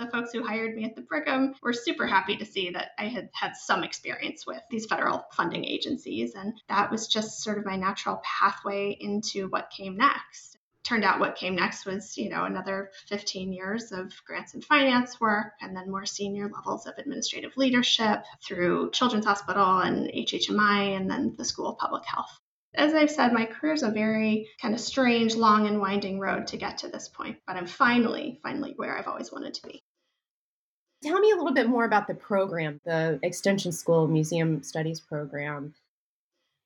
the 0.00 0.10
folks 0.10 0.32
who 0.32 0.42
hired 0.42 0.74
me 0.74 0.84
at 0.84 0.96
the 0.96 1.02
Brigham 1.02 1.54
were 1.62 1.72
super 1.72 2.06
happy 2.06 2.36
to 2.36 2.46
see 2.46 2.70
that 2.70 2.92
I 2.98 3.04
had 3.04 3.28
had 3.32 3.54
some 3.54 3.84
experience 3.84 4.46
with 4.46 4.62
these 4.70 4.86
federal 4.86 5.26
funding 5.32 5.64
agencies. 5.64 6.34
And 6.34 6.54
that 6.68 6.90
was 6.90 7.06
just 7.06 7.42
sort 7.42 7.58
of 7.58 7.66
my 7.66 7.76
natural 7.76 8.20
pathway 8.24 8.96
into 8.98 9.48
what 9.48 9.70
came 9.70 9.96
next. 9.96 10.56
Turned 10.82 11.04
out 11.04 11.20
what 11.20 11.36
came 11.36 11.54
next 11.54 11.84
was, 11.84 12.16
you 12.16 12.30
know, 12.30 12.44
another 12.44 12.90
15 13.08 13.52
years 13.52 13.92
of 13.92 14.12
grants 14.26 14.54
and 14.54 14.64
finance 14.64 15.20
work, 15.20 15.52
and 15.60 15.76
then 15.76 15.90
more 15.90 16.06
senior 16.06 16.48
levels 16.48 16.86
of 16.86 16.94
administrative 16.96 17.56
leadership 17.56 18.24
through 18.42 18.90
Children's 18.92 19.26
Hospital 19.26 19.78
and 19.80 20.10
HHMI, 20.10 20.96
and 20.96 21.10
then 21.10 21.34
the 21.36 21.44
School 21.44 21.68
of 21.68 21.78
Public 21.78 22.04
Health. 22.06 22.40
As 22.74 22.94
I've 22.94 23.10
said, 23.10 23.32
my 23.32 23.46
career 23.46 23.74
is 23.74 23.82
a 23.82 23.90
very 23.90 24.48
kind 24.62 24.74
of 24.74 24.80
strange, 24.80 25.34
long, 25.34 25.66
and 25.66 25.80
winding 25.80 26.18
road 26.18 26.46
to 26.48 26.56
get 26.56 26.78
to 26.78 26.88
this 26.88 27.08
point, 27.08 27.38
but 27.46 27.56
I'm 27.56 27.66
finally, 27.66 28.40
finally 28.42 28.72
where 28.76 28.96
I've 28.96 29.08
always 29.08 29.30
wanted 29.30 29.54
to 29.54 29.66
be. 29.66 29.82
Tell 31.02 31.18
me 31.18 31.30
a 31.30 31.36
little 31.36 31.54
bit 31.54 31.68
more 31.68 31.84
about 31.84 32.06
the 32.06 32.14
program, 32.14 32.80
the 32.84 33.18
Extension 33.22 33.72
School 33.72 34.06
Museum 34.06 34.62
Studies 34.62 35.00
program. 35.00 35.74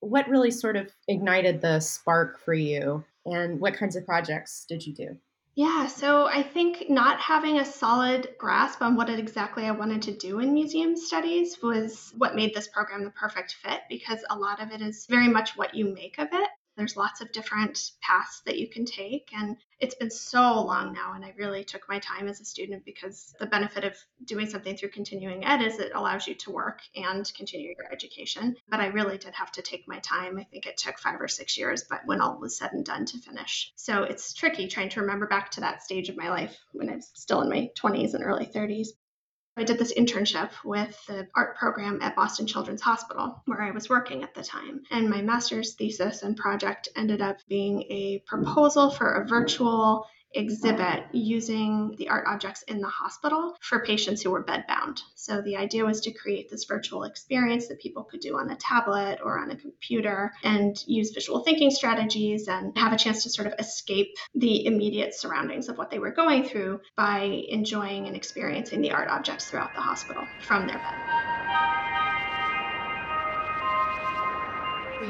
What 0.00 0.29
really 0.29 0.50
sort 0.50 0.76
of 0.76 0.91
ignited 1.07 1.61
the 1.61 1.81
spark 1.81 2.41
for 2.41 2.53
you, 2.53 3.05
and 3.25 3.61
what 3.61 3.75
kinds 3.75 3.97
of 3.97 4.05
projects 4.05 4.64
did 4.69 4.87
you 4.87 4.93
do? 4.93 5.17
Yeah, 5.55 5.87
so 5.87 6.26
I 6.26 6.43
think 6.43 6.91
not 6.91 7.21
having 7.21 7.61
a 7.61 7.64
solid 7.64 8.35
grasp 8.37 8.83
on 8.83 8.97
what 8.97 9.09
exactly 9.09 9.67
I 9.67 9.71
wanted 9.71 10.03
to 10.03 10.12
do 10.12 10.41
in 10.41 10.53
museum 10.53 10.97
studies 10.97 11.62
was 11.62 12.12
what 12.19 12.35
made 12.35 12.55
this 12.55 12.67
program 12.67 13.05
the 13.05 13.11
perfect 13.11 13.55
fit 13.62 13.83
because 13.88 14.19
a 14.31 14.37
lot 14.37 14.61
of 14.61 14.73
it 14.73 14.83
is 14.83 15.07
very 15.07 15.29
much 15.29 15.57
what 15.57 15.76
you 15.76 15.95
make 15.95 16.19
of 16.19 16.26
it. 16.33 16.49
There's 16.76 16.97
lots 16.97 17.21
of 17.21 17.33
different 17.33 17.93
paths 18.00 18.43
that 18.47 18.59
you 18.59 18.69
can 18.69 18.85
take. 18.85 19.31
And 19.33 19.57
it's 19.81 19.95
been 19.95 20.11
so 20.11 20.62
long 20.62 20.93
now. 20.93 21.12
And 21.14 21.25
I 21.25 21.35
really 21.37 21.64
took 21.64 21.88
my 21.88 21.99
time 21.99 22.28
as 22.28 22.40
a 22.40 22.45
student 22.45 22.85
because 22.85 23.35
the 23.38 23.47
benefit 23.47 23.85
of 23.85 23.97
doing 24.25 24.47
something 24.47 24.76
through 24.76 24.90
continuing 24.90 25.45
ed 25.45 25.62
is 25.62 25.78
it 25.78 25.93
allows 25.95 26.26
you 26.26 26.35
to 26.35 26.50
work 26.50 26.81
and 26.97 27.31
continue 27.37 27.75
your 27.76 27.93
education. 27.93 28.57
But 28.69 28.81
I 28.81 28.87
really 28.87 29.19
did 29.19 29.35
have 29.35 29.52
to 29.52 29.62
take 29.62 29.87
my 29.87 29.99
time. 30.00 30.38
I 30.38 30.45
think 30.45 30.66
it 30.66 30.76
took 30.76 30.99
five 30.99 31.21
or 31.21 31.28
six 31.28 31.57
years, 31.59 31.85
but 31.88 32.00
when 32.07 32.21
all 32.21 32.38
was 32.38 32.59
said 32.59 32.73
and 32.73 32.85
done 32.85 33.04
to 33.07 33.19
finish. 33.19 33.73
So 33.76 34.02
it's 34.02 34.33
tricky 34.33 34.69
trying 34.69 34.90
to 34.90 35.00
remember 35.00 35.26
back 35.26 35.50
to 35.52 35.61
that 35.61 35.83
stage 35.83 36.09
of 36.09 36.16
my 36.16 36.31
life 36.31 36.57
when 36.73 36.90
I 36.90 36.97
was 36.97 37.11
still 37.14 37.43
in 37.43 37.49
my 37.49 37.71
20s 37.78 38.14
and 38.14 38.25
early 38.25 38.47
30s. 38.47 38.88
I 39.56 39.62
did 39.62 39.78
this 39.78 39.94
internship 39.94 40.50
with 40.64 41.00
the 41.06 41.28
art 41.34 41.56
program 41.56 42.00
at 42.02 42.16
Boston 42.16 42.46
Children's 42.46 42.82
Hospital, 42.82 43.42
where 43.46 43.62
I 43.62 43.70
was 43.70 43.88
working 43.88 44.25
at 44.25 44.34
the 44.34 44.42
time. 44.42 44.82
And 44.90 45.08
my 45.08 45.23
master's 45.23 45.75
thesis 45.75 46.23
and 46.23 46.37
project 46.37 46.88
ended 46.96 47.23
up 47.23 47.38
being 47.49 47.82
a 47.82 48.23
proposal 48.26 48.90
for 48.90 49.12
a 49.12 49.26
virtual 49.28 50.06
exhibit 50.35 51.05
using 51.12 51.95
the 51.99 52.09
art 52.09 52.26
objects 52.26 52.62
in 52.62 52.81
the 52.81 52.88
hospital 52.88 53.57
for 53.61 53.85
patients 53.85 54.23
who 54.23 54.31
were 54.31 54.45
bedbound. 54.45 55.00
So 55.14 55.41
the 55.41 55.57
idea 55.57 55.85
was 55.85 56.00
to 56.03 56.12
create 56.12 56.50
this 56.50 56.64
virtual 56.64 57.05
experience 57.05 57.69
that 57.69 57.81
people 57.81 58.05
could 58.05 58.21
do 58.21 58.38
on 58.38 58.50
a 58.50 58.57
tablet 58.57 59.21
or 59.23 59.38
on 59.38 59.50
a 59.50 59.57
computer 59.57 60.33
and 60.43 60.76
use 60.87 61.12
visual 61.12 61.41
thinking 61.41 61.71
strategies 61.71 62.49
and 62.49 62.76
have 62.76 62.93
a 62.93 62.99
chance 62.99 63.23
to 63.23 63.31
sort 63.31 63.49
of 63.49 63.55
escape 63.59 64.09
the 64.35 64.67
immediate 64.67 65.14
surroundings 65.14 65.69
of 65.69 65.79
what 65.79 65.91
they 65.91 65.99
were 65.99 66.12
going 66.12 66.45
through 66.45 66.81
by 66.97 67.45
enjoying 67.49 68.07
and 68.07 68.17
experiencing 68.17 68.81
the 68.81 68.93
art 68.93 69.09
objects 69.09 69.49
throughout 69.49 69.75
the 69.75 69.81
hospital 69.81 70.29
from 70.41 70.67
their 70.67 70.79
bed. 70.79 70.95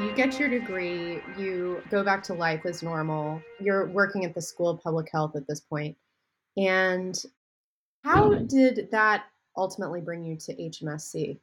You 0.01 0.13
get 0.15 0.39
your 0.39 0.49
degree, 0.49 1.21
you 1.37 1.81
go 1.89 2.03
back 2.03 2.23
to 2.23 2.33
life 2.33 2.65
as 2.65 2.83
normal. 2.83 3.41
You're 3.59 3.87
working 3.87 4.25
at 4.25 4.33
the 4.33 4.41
School 4.41 4.69
of 4.69 4.81
Public 4.81 5.09
Health 5.11 5.35
at 5.35 5.47
this 5.47 5.59
point. 5.59 5.97
And 6.57 7.21
how 8.03 8.33
did 8.33 8.89
that 8.91 9.25
ultimately 9.57 10.01
bring 10.01 10.23
you 10.23 10.35
to 10.37 10.55
HMSC? 10.55 11.39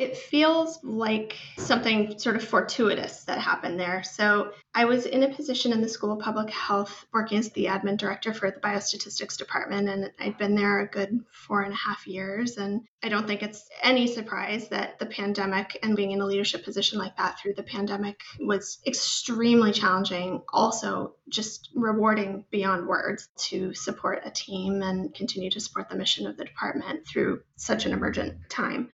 It 0.00 0.16
feels 0.16 0.82
like 0.82 1.36
something 1.58 2.18
sort 2.18 2.34
of 2.34 2.42
fortuitous 2.42 3.24
that 3.24 3.38
happened 3.38 3.78
there. 3.78 4.02
So, 4.02 4.52
I 4.74 4.86
was 4.86 5.04
in 5.04 5.24
a 5.24 5.34
position 5.34 5.74
in 5.74 5.82
the 5.82 5.88
School 5.90 6.12
of 6.12 6.20
Public 6.20 6.48
Health 6.48 7.04
working 7.12 7.36
as 7.36 7.50
the 7.50 7.66
admin 7.66 7.98
director 7.98 8.32
for 8.32 8.50
the 8.50 8.60
biostatistics 8.60 9.36
department, 9.36 9.90
and 9.90 10.10
I'd 10.18 10.38
been 10.38 10.54
there 10.54 10.80
a 10.80 10.86
good 10.86 11.22
four 11.30 11.62
and 11.62 11.74
a 11.74 11.76
half 11.76 12.06
years. 12.06 12.56
And 12.56 12.80
I 13.02 13.10
don't 13.10 13.26
think 13.26 13.42
it's 13.42 13.68
any 13.82 14.06
surprise 14.06 14.68
that 14.68 14.98
the 14.98 15.04
pandemic 15.04 15.78
and 15.82 15.96
being 15.96 16.12
in 16.12 16.22
a 16.22 16.26
leadership 16.26 16.64
position 16.64 16.98
like 16.98 17.18
that 17.18 17.38
through 17.38 17.54
the 17.54 17.62
pandemic 17.62 18.20
was 18.38 18.78
extremely 18.86 19.72
challenging, 19.72 20.40
also 20.50 21.16
just 21.28 21.68
rewarding 21.74 22.46
beyond 22.50 22.86
words 22.86 23.28
to 23.48 23.74
support 23.74 24.22
a 24.24 24.30
team 24.30 24.80
and 24.80 25.14
continue 25.14 25.50
to 25.50 25.60
support 25.60 25.90
the 25.90 25.96
mission 25.96 26.26
of 26.26 26.38
the 26.38 26.44
department 26.46 27.06
through 27.06 27.42
such 27.56 27.84
an 27.84 27.92
emergent 27.92 28.48
time 28.48 28.90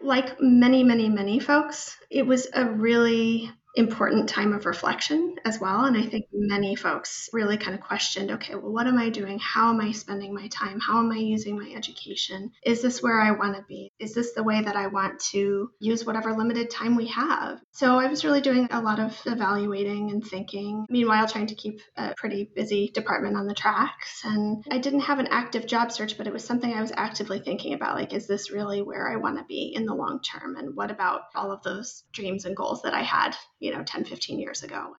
like 0.00 0.40
many, 0.40 0.84
many, 0.84 1.08
many 1.08 1.40
folks, 1.40 1.96
it 2.10 2.26
was 2.26 2.46
a 2.52 2.64
really 2.64 3.50
important 3.74 4.28
time 4.28 4.52
of 4.52 4.66
reflection 4.66 5.36
as 5.44 5.60
well. 5.60 5.84
And 5.84 5.96
I 5.96 6.02
think 6.06 6.26
many 6.32 6.74
folks 6.74 7.28
really 7.32 7.56
kind 7.56 7.74
of 7.74 7.80
questioned 7.80 8.30
okay, 8.30 8.54
well, 8.54 8.72
what 8.72 8.86
am 8.86 8.98
I 8.98 9.10
doing? 9.10 9.38
How 9.38 9.70
am 9.70 9.80
I 9.80 9.92
spending 9.92 10.34
my 10.34 10.48
time? 10.48 10.80
How 10.80 10.98
am 10.98 11.12
I 11.12 11.16
using 11.16 11.58
my 11.58 11.72
education? 11.76 12.50
Is 12.64 12.82
this 12.82 13.02
where 13.02 13.20
I 13.20 13.32
want 13.32 13.56
to 13.56 13.64
be? 13.68 13.92
Is 13.98 14.14
this 14.14 14.32
the 14.32 14.42
way 14.42 14.60
that 14.60 14.76
I 14.76 14.88
want 14.88 15.20
to 15.32 15.70
use 15.78 16.04
whatever 16.04 16.32
limited 16.32 16.70
time 16.70 16.96
we 16.96 17.06
have? 17.08 17.60
So 17.72 17.98
I 17.98 18.06
was 18.06 18.24
really 18.24 18.40
doing 18.40 18.68
a 18.70 18.80
lot 18.80 18.98
of 18.98 19.16
evaluating 19.26 20.10
and 20.10 20.24
thinking, 20.24 20.86
meanwhile, 20.88 21.28
trying 21.28 21.46
to 21.48 21.54
keep 21.54 21.80
a 21.96 22.14
pretty 22.16 22.50
busy 22.54 22.90
department 22.92 23.36
on 23.36 23.46
the 23.46 23.54
tracks. 23.54 24.22
And 24.24 24.64
I 24.70 24.78
didn't 24.78 25.00
have 25.00 25.18
an 25.18 25.28
active 25.28 25.66
job 25.66 25.92
search, 25.92 26.16
but 26.18 26.26
it 26.26 26.32
was 26.32 26.44
something 26.44 26.72
I 26.72 26.80
was 26.80 26.92
actively 26.96 27.40
thinking 27.40 27.74
about 27.74 27.96
like, 27.96 28.12
is 28.12 28.26
this 28.26 28.50
really 28.50 28.82
where 28.82 29.08
I 29.08 29.16
want 29.16 29.38
to 29.38 29.44
be 29.44 29.72
in 29.74 29.86
the 29.86 29.94
long 29.94 30.20
term? 30.20 30.56
And 30.56 30.74
what 30.74 30.90
about 30.90 31.22
all 31.34 31.52
of 31.52 31.62
those 31.62 32.04
dreams 32.12 32.44
and 32.44 32.56
goals 32.56 32.82
that 32.82 32.94
I 32.94 33.02
had? 33.02 33.36
You 33.58 33.72
know, 33.72 33.82
10, 33.82 34.04
15 34.04 34.38
years 34.38 34.62
ago. 34.62 34.96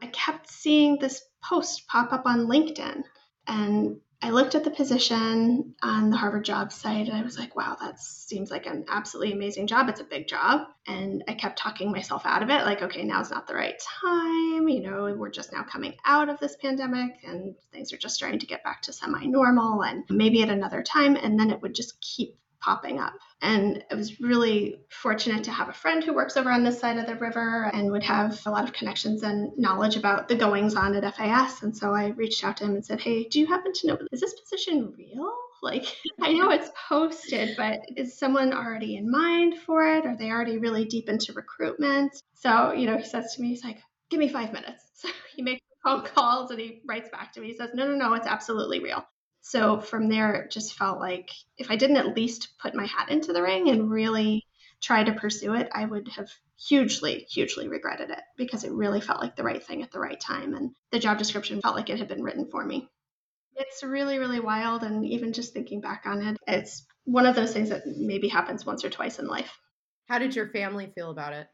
I 0.00 0.06
kept 0.06 0.50
seeing 0.50 0.98
this 0.98 1.22
post 1.42 1.86
pop 1.88 2.12
up 2.12 2.26
on 2.26 2.46
LinkedIn 2.46 3.02
and 3.46 4.00
I 4.24 4.30
looked 4.30 4.54
at 4.54 4.62
the 4.62 4.70
position 4.70 5.74
on 5.82 6.10
the 6.10 6.16
Harvard 6.16 6.44
job 6.44 6.70
site 6.70 7.08
and 7.08 7.16
I 7.16 7.22
was 7.22 7.36
like, 7.36 7.56
wow, 7.56 7.76
that 7.80 7.98
seems 7.98 8.52
like 8.52 8.66
an 8.66 8.84
absolutely 8.88 9.32
amazing 9.32 9.66
job. 9.66 9.88
It's 9.88 10.00
a 10.00 10.04
big 10.04 10.28
job. 10.28 10.68
And 10.86 11.24
I 11.26 11.34
kept 11.34 11.58
talking 11.58 11.90
myself 11.90 12.24
out 12.24 12.40
of 12.40 12.48
it 12.48 12.64
like, 12.64 12.82
okay, 12.82 13.02
now's 13.02 13.32
not 13.32 13.48
the 13.48 13.56
right 13.56 13.74
time. 13.80 14.68
You 14.68 14.80
know, 14.80 15.12
we're 15.18 15.30
just 15.30 15.52
now 15.52 15.64
coming 15.64 15.94
out 16.04 16.28
of 16.28 16.38
this 16.38 16.54
pandemic 16.62 17.16
and 17.24 17.56
things 17.72 17.92
are 17.92 17.98
just 17.98 18.14
starting 18.14 18.38
to 18.38 18.46
get 18.46 18.62
back 18.62 18.82
to 18.82 18.92
semi 18.92 19.26
normal 19.26 19.82
and 19.82 20.04
maybe 20.08 20.40
at 20.42 20.50
another 20.50 20.84
time. 20.84 21.16
And 21.16 21.38
then 21.38 21.50
it 21.50 21.60
would 21.60 21.74
just 21.74 22.00
keep 22.00 22.38
popping 22.62 22.98
up. 22.98 23.14
And 23.42 23.84
I 23.90 23.94
was 23.94 24.20
really 24.20 24.76
fortunate 24.88 25.44
to 25.44 25.50
have 25.50 25.68
a 25.68 25.72
friend 25.72 26.02
who 26.02 26.14
works 26.14 26.36
over 26.36 26.50
on 26.50 26.62
this 26.62 26.78
side 26.78 26.96
of 26.96 27.06
the 27.06 27.16
river 27.16 27.70
and 27.74 27.90
would 27.90 28.04
have 28.04 28.40
a 28.46 28.50
lot 28.50 28.64
of 28.64 28.72
connections 28.72 29.22
and 29.22 29.50
knowledge 29.58 29.96
about 29.96 30.28
the 30.28 30.36
goings 30.36 30.74
on 30.76 30.94
at 30.94 31.16
FAS. 31.16 31.62
And 31.62 31.76
so 31.76 31.92
I 31.92 32.08
reached 32.08 32.44
out 32.44 32.56
to 32.58 32.64
him 32.64 32.74
and 32.76 32.84
said, 32.84 33.00
Hey, 33.00 33.24
do 33.24 33.40
you 33.40 33.46
happen 33.46 33.72
to 33.72 33.86
know, 33.88 33.98
is 34.12 34.20
this 34.20 34.34
position 34.40 34.94
real? 34.96 35.32
Like, 35.64 35.84
I 36.20 36.32
know 36.32 36.50
it's 36.50 36.72
posted, 36.88 37.56
but 37.56 37.82
is 37.96 38.18
someone 38.18 38.52
already 38.52 38.96
in 38.96 39.08
mind 39.08 39.58
for 39.64 39.86
it? 39.94 40.04
Are 40.04 40.16
they 40.16 40.28
already 40.28 40.58
really 40.58 40.86
deep 40.86 41.08
into 41.08 41.32
recruitment? 41.34 42.20
So, 42.34 42.72
you 42.72 42.84
know, 42.84 42.96
he 42.96 43.04
says 43.04 43.36
to 43.36 43.40
me, 43.40 43.50
He's 43.50 43.62
like, 43.62 43.78
Give 44.10 44.18
me 44.18 44.28
five 44.28 44.52
minutes. 44.52 44.84
So 44.94 45.08
he 45.36 45.42
makes 45.42 45.62
phone 45.84 46.04
calls 46.04 46.50
and 46.50 46.58
he 46.58 46.80
writes 46.84 47.10
back 47.10 47.32
to 47.34 47.40
me. 47.40 47.46
He 47.46 47.56
says, 47.56 47.70
No, 47.74 47.86
no, 47.86 47.94
no, 47.94 48.14
it's 48.14 48.26
absolutely 48.26 48.80
real. 48.80 49.04
So 49.42 49.80
from 49.80 50.08
there, 50.08 50.34
it 50.34 50.50
just 50.50 50.74
felt 50.74 51.00
like 51.00 51.30
if 51.58 51.70
I 51.70 51.76
didn't 51.76 51.96
at 51.96 52.16
least 52.16 52.56
put 52.60 52.74
my 52.74 52.86
hat 52.86 53.10
into 53.10 53.32
the 53.32 53.42
ring 53.42 53.68
and 53.68 53.90
really 53.90 54.46
try 54.80 55.02
to 55.02 55.12
pursue 55.12 55.54
it, 55.54 55.68
I 55.72 55.84
would 55.84 56.08
have 56.08 56.30
hugely, 56.56 57.26
hugely 57.28 57.68
regretted 57.68 58.10
it 58.10 58.20
because 58.36 58.62
it 58.62 58.72
really 58.72 59.00
felt 59.00 59.20
like 59.20 59.34
the 59.34 59.42
right 59.42 59.62
thing 59.62 59.82
at 59.82 59.90
the 59.90 59.98
right 59.98 60.18
time. 60.18 60.54
And 60.54 60.70
the 60.92 61.00
job 61.00 61.18
description 61.18 61.60
felt 61.60 61.74
like 61.74 61.90
it 61.90 61.98
had 61.98 62.08
been 62.08 62.22
written 62.22 62.48
for 62.50 62.64
me. 62.64 62.88
It's 63.56 63.82
really, 63.82 64.18
really 64.18 64.40
wild. 64.40 64.84
And 64.84 65.04
even 65.06 65.32
just 65.32 65.52
thinking 65.52 65.80
back 65.80 66.04
on 66.06 66.22
it, 66.22 66.36
it's 66.46 66.86
one 67.04 67.26
of 67.26 67.34
those 67.34 67.52
things 67.52 67.70
that 67.70 67.82
maybe 67.86 68.28
happens 68.28 68.64
once 68.64 68.84
or 68.84 68.90
twice 68.90 69.18
in 69.18 69.26
life. 69.26 69.58
How 70.08 70.18
did 70.18 70.36
your 70.36 70.48
family 70.50 70.92
feel 70.94 71.10
about 71.10 71.32
it? 71.32 71.48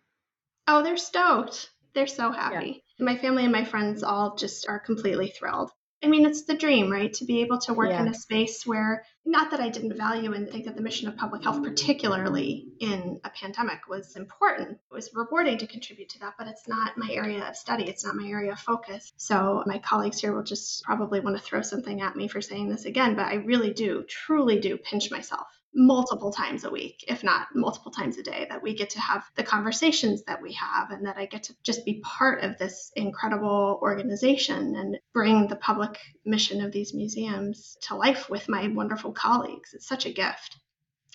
Oh, 0.66 0.82
they're 0.82 0.98
stoked. 0.98 1.70
They're 1.94 2.06
so 2.06 2.30
happy. 2.30 2.84
Yeah. 2.98 3.04
My 3.06 3.16
family 3.16 3.44
and 3.44 3.52
my 3.52 3.64
friends 3.64 4.02
all 4.02 4.36
just 4.36 4.68
are 4.68 4.78
completely 4.78 5.28
thrilled. 5.28 5.70
I 6.02 6.06
mean, 6.06 6.26
it's 6.26 6.42
the 6.42 6.54
dream, 6.54 6.90
right? 6.90 7.12
To 7.14 7.24
be 7.24 7.40
able 7.40 7.58
to 7.58 7.74
work 7.74 7.90
yeah. 7.90 8.00
in 8.00 8.08
a 8.08 8.14
space 8.14 8.64
where, 8.64 9.04
not 9.26 9.50
that 9.50 9.60
I 9.60 9.68
didn't 9.68 9.96
value 9.96 10.32
and 10.32 10.48
think 10.48 10.66
that 10.66 10.76
the 10.76 10.82
mission 10.82 11.08
of 11.08 11.16
public 11.16 11.42
health, 11.42 11.62
particularly 11.62 12.68
in 12.78 13.20
a 13.24 13.30
pandemic, 13.30 13.88
was 13.88 14.14
important. 14.14 14.78
It 14.90 14.94
was 14.94 15.10
rewarding 15.12 15.58
to 15.58 15.66
contribute 15.66 16.10
to 16.10 16.20
that, 16.20 16.34
but 16.38 16.46
it's 16.46 16.68
not 16.68 16.96
my 16.96 17.10
area 17.10 17.48
of 17.48 17.56
study. 17.56 17.84
It's 17.84 18.04
not 18.04 18.14
my 18.14 18.28
area 18.28 18.52
of 18.52 18.60
focus. 18.60 19.12
So 19.16 19.64
my 19.66 19.78
colleagues 19.78 20.20
here 20.20 20.32
will 20.32 20.44
just 20.44 20.84
probably 20.84 21.18
want 21.18 21.36
to 21.36 21.42
throw 21.42 21.62
something 21.62 22.00
at 22.00 22.14
me 22.14 22.28
for 22.28 22.40
saying 22.40 22.68
this 22.68 22.84
again, 22.84 23.16
but 23.16 23.26
I 23.26 23.34
really 23.34 23.72
do, 23.72 24.04
truly 24.08 24.60
do 24.60 24.76
pinch 24.76 25.10
myself 25.10 25.48
multiple 25.74 26.32
times 26.32 26.64
a 26.64 26.70
week, 26.70 27.04
if 27.08 27.22
not 27.22 27.48
multiple 27.54 27.92
times 27.92 28.18
a 28.18 28.22
day, 28.22 28.46
that 28.48 28.62
we 28.62 28.74
get 28.74 28.90
to 28.90 29.00
have 29.00 29.24
the 29.36 29.42
conversations 29.42 30.22
that 30.24 30.42
we 30.42 30.52
have 30.54 30.90
and 30.90 31.06
that 31.06 31.16
I 31.16 31.26
get 31.26 31.44
to 31.44 31.54
just 31.62 31.84
be 31.84 32.00
part 32.02 32.42
of 32.42 32.58
this 32.58 32.90
incredible 32.96 33.78
organization 33.82 34.74
and 34.76 34.98
bring 35.12 35.46
the 35.46 35.56
public 35.56 35.98
mission 36.24 36.62
of 36.62 36.72
these 36.72 36.94
museums 36.94 37.76
to 37.82 37.94
life 37.94 38.28
with 38.30 38.48
my 38.48 38.68
wonderful 38.68 39.12
colleagues. 39.12 39.74
It's 39.74 39.88
such 39.88 40.06
a 40.06 40.12
gift. 40.12 40.56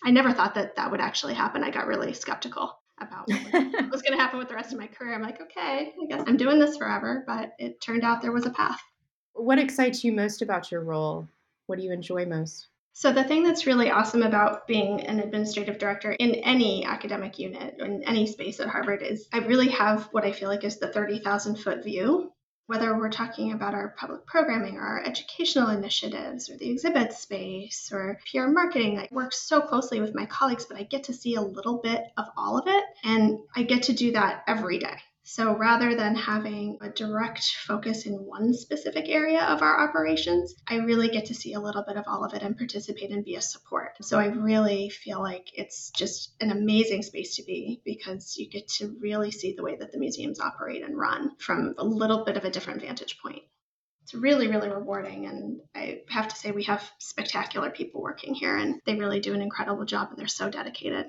I 0.03 0.11
never 0.11 0.31
thought 0.31 0.55
that 0.55 0.75
that 0.75 0.91
would 0.91 1.01
actually 1.01 1.33
happen. 1.33 1.63
I 1.63 1.71
got 1.71 1.87
really 1.87 2.13
skeptical 2.13 2.77
about 2.99 3.27
what 3.27 3.53
was 3.91 4.01
going 4.01 4.17
to 4.17 4.21
happen 4.21 4.39
with 4.39 4.49
the 4.49 4.55
rest 4.55 4.71
of 4.71 4.79
my 4.79 4.87
career. 4.87 5.15
I'm 5.15 5.21
like, 5.21 5.41
okay, 5.41 5.93
I 6.01 6.05
guess 6.07 6.23
I'm 6.27 6.37
doing 6.37 6.59
this 6.59 6.77
forever, 6.77 7.23
but 7.25 7.53
it 7.57 7.81
turned 7.81 8.03
out 8.03 8.21
there 8.21 8.31
was 8.31 8.45
a 8.45 8.51
path. 8.51 8.81
What 9.33 9.59
excites 9.59 10.03
you 10.03 10.11
most 10.11 10.41
about 10.41 10.71
your 10.71 10.83
role? 10.83 11.27
What 11.65 11.79
do 11.79 11.83
you 11.85 11.91
enjoy 11.91 12.25
most? 12.25 12.67
So, 12.95 13.11
the 13.11 13.23
thing 13.23 13.41
that's 13.41 13.65
really 13.65 13.89
awesome 13.89 14.21
about 14.21 14.67
being 14.67 15.01
an 15.01 15.19
administrative 15.19 15.79
director 15.79 16.11
in 16.11 16.35
any 16.35 16.85
academic 16.85 17.39
unit, 17.39 17.75
in 17.79 18.03
any 18.03 18.27
space 18.27 18.59
at 18.59 18.67
Harvard, 18.67 19.01
is 19.01 19.27
I 19.33 19.39
really 19.39 19.69
have 19.69 20.03
what 20.11 20.25
I 20.25 20.31
feel 20.31 20.47
like 20.47 20.63
is 20.63 20.77
the 20.77 20.93
30,000 20.93 21.55
foot 21.55 21.83
view. 21.83 22.31
Whether 22.67 22.95
we're 22.95 23.09
talking 23.09 23.51
about 23.51 23.73
our 23.73 23.95
public 23.97 24.27
programming 24.27 24.77
or 24.77 24.83
our 24.83 25.03
educational 25.03 25.69
initiatives 25.69 26.51
or 26.51 26.57
the 26.57 26.69
exhibit 26.69 27.13
space 27.13 27.89
or 27.91 28.19
PR 28.31 28.47
marketing, 28.47 28.99
I 28.99 29.09
work 29.11 29.33
so 29.33 29.59
closely 29.59 29.99
with 29.99 30.13
my 30.13 30.27
colleagues, 30.27 30.65
but 30.65 30.77
I 30.77 30.83
get 30.83 31.05
to 31.05 31.13
see 31.13 31.33
a 31.33 31.41
little 31.41 31.79
bit 31.79 32.03
of 32.15 32.27
all 32.37 32.59
of 32.59 32.67
it. 32.67 32.83
And 33.03 33.39
I 33.55 33.63
get 33.63 33.83
to 33.83 33.93
do 33.93 34.11
that 34.11 34.43
every 34.47 34.77
day. 34.77 34.99
So 35.25 35.55
rather 35.55 35.95
than 35.95 36.15
having 36.15 36.77
a 36.81 36.89
direct 36.89 37.43
focus 37.65 38.05
in 38.05 38.13
one 38.13 38.53
specific 38.53 39.07
area 39.07 39.41
of 39.41 39.61
our 39.61 39.87
operations, 39.87 40.53
I 40.67 40.75
really 40.75 41.07
get 41.07 41.25
to 41.27 41.33
see 41.33 41.53
a 41.53 41.61
little 41.61 41.83
bit 41.87 41.95
of 41.95 42.03
all 42.07 42.25
of 42.25 42.33
it 42.33 42.43
and 42.43 42.57
participate 42.57 43.09
and 43.09 43.23
be 43.23 43.35
a 43.35 43.41
support. 43.41 43.95
So 44.01 44.19
I 44.19 44.25
really 44.27 44.89
feel 44.89 45.21
like 45.21 45.49
it's 45.53 45.91
just 45.91 46.35
an 46.41 46.51
amazing 46.51 47.03
space 47.03 47.37
to 47.37 47.43
be 47.43 47.81
because 47.85 48.35
you 48.37 48.49
get 48.49 48.67
to 48.79 48.97
really 48.99 49.31
see 49.31 49.53
the 49.53 49.63
way 49.63 49.77
that 49.77 49.93
the 49.93 49.97
museums 49.97 50.41
operate 50.41 50.83
and 50.83 50.97
run 50.97 51.37
from 51.37 51.73
a 51.77 51.85
little 51.85 52.25
bit 52.25 52.35
of 52.35 52.43
a 52.43 52.51
different 52.51 52.81
vantage 52.81 53.17
point. 53.19 53.43
It's 54.03 54.13
really, 54.13 54.49
really 54.49 54.69
rewarding. 54.69 55.25
And 55.25 55.61
I 55.73 56.01
have 56.09 56.27
to 56.27 56.35
say, 56.35 56.51
we 56.51 56.65
have 56.65 56.83
spectacular 56.99 57.69
people 57.69 58.01
working 58.01 58.35
here, 58.35 58.57
and 58.57 58.81
they 58.85 58.95
really 58.95 59.21
do 59.21 59.33
an 59.33 59.41
incredible 59.41 59.85
job, 59.85 60.09
and 60.09 60.19
they're 60.19 60.27
so 60.27 60.49
dedicated 60.49 61.05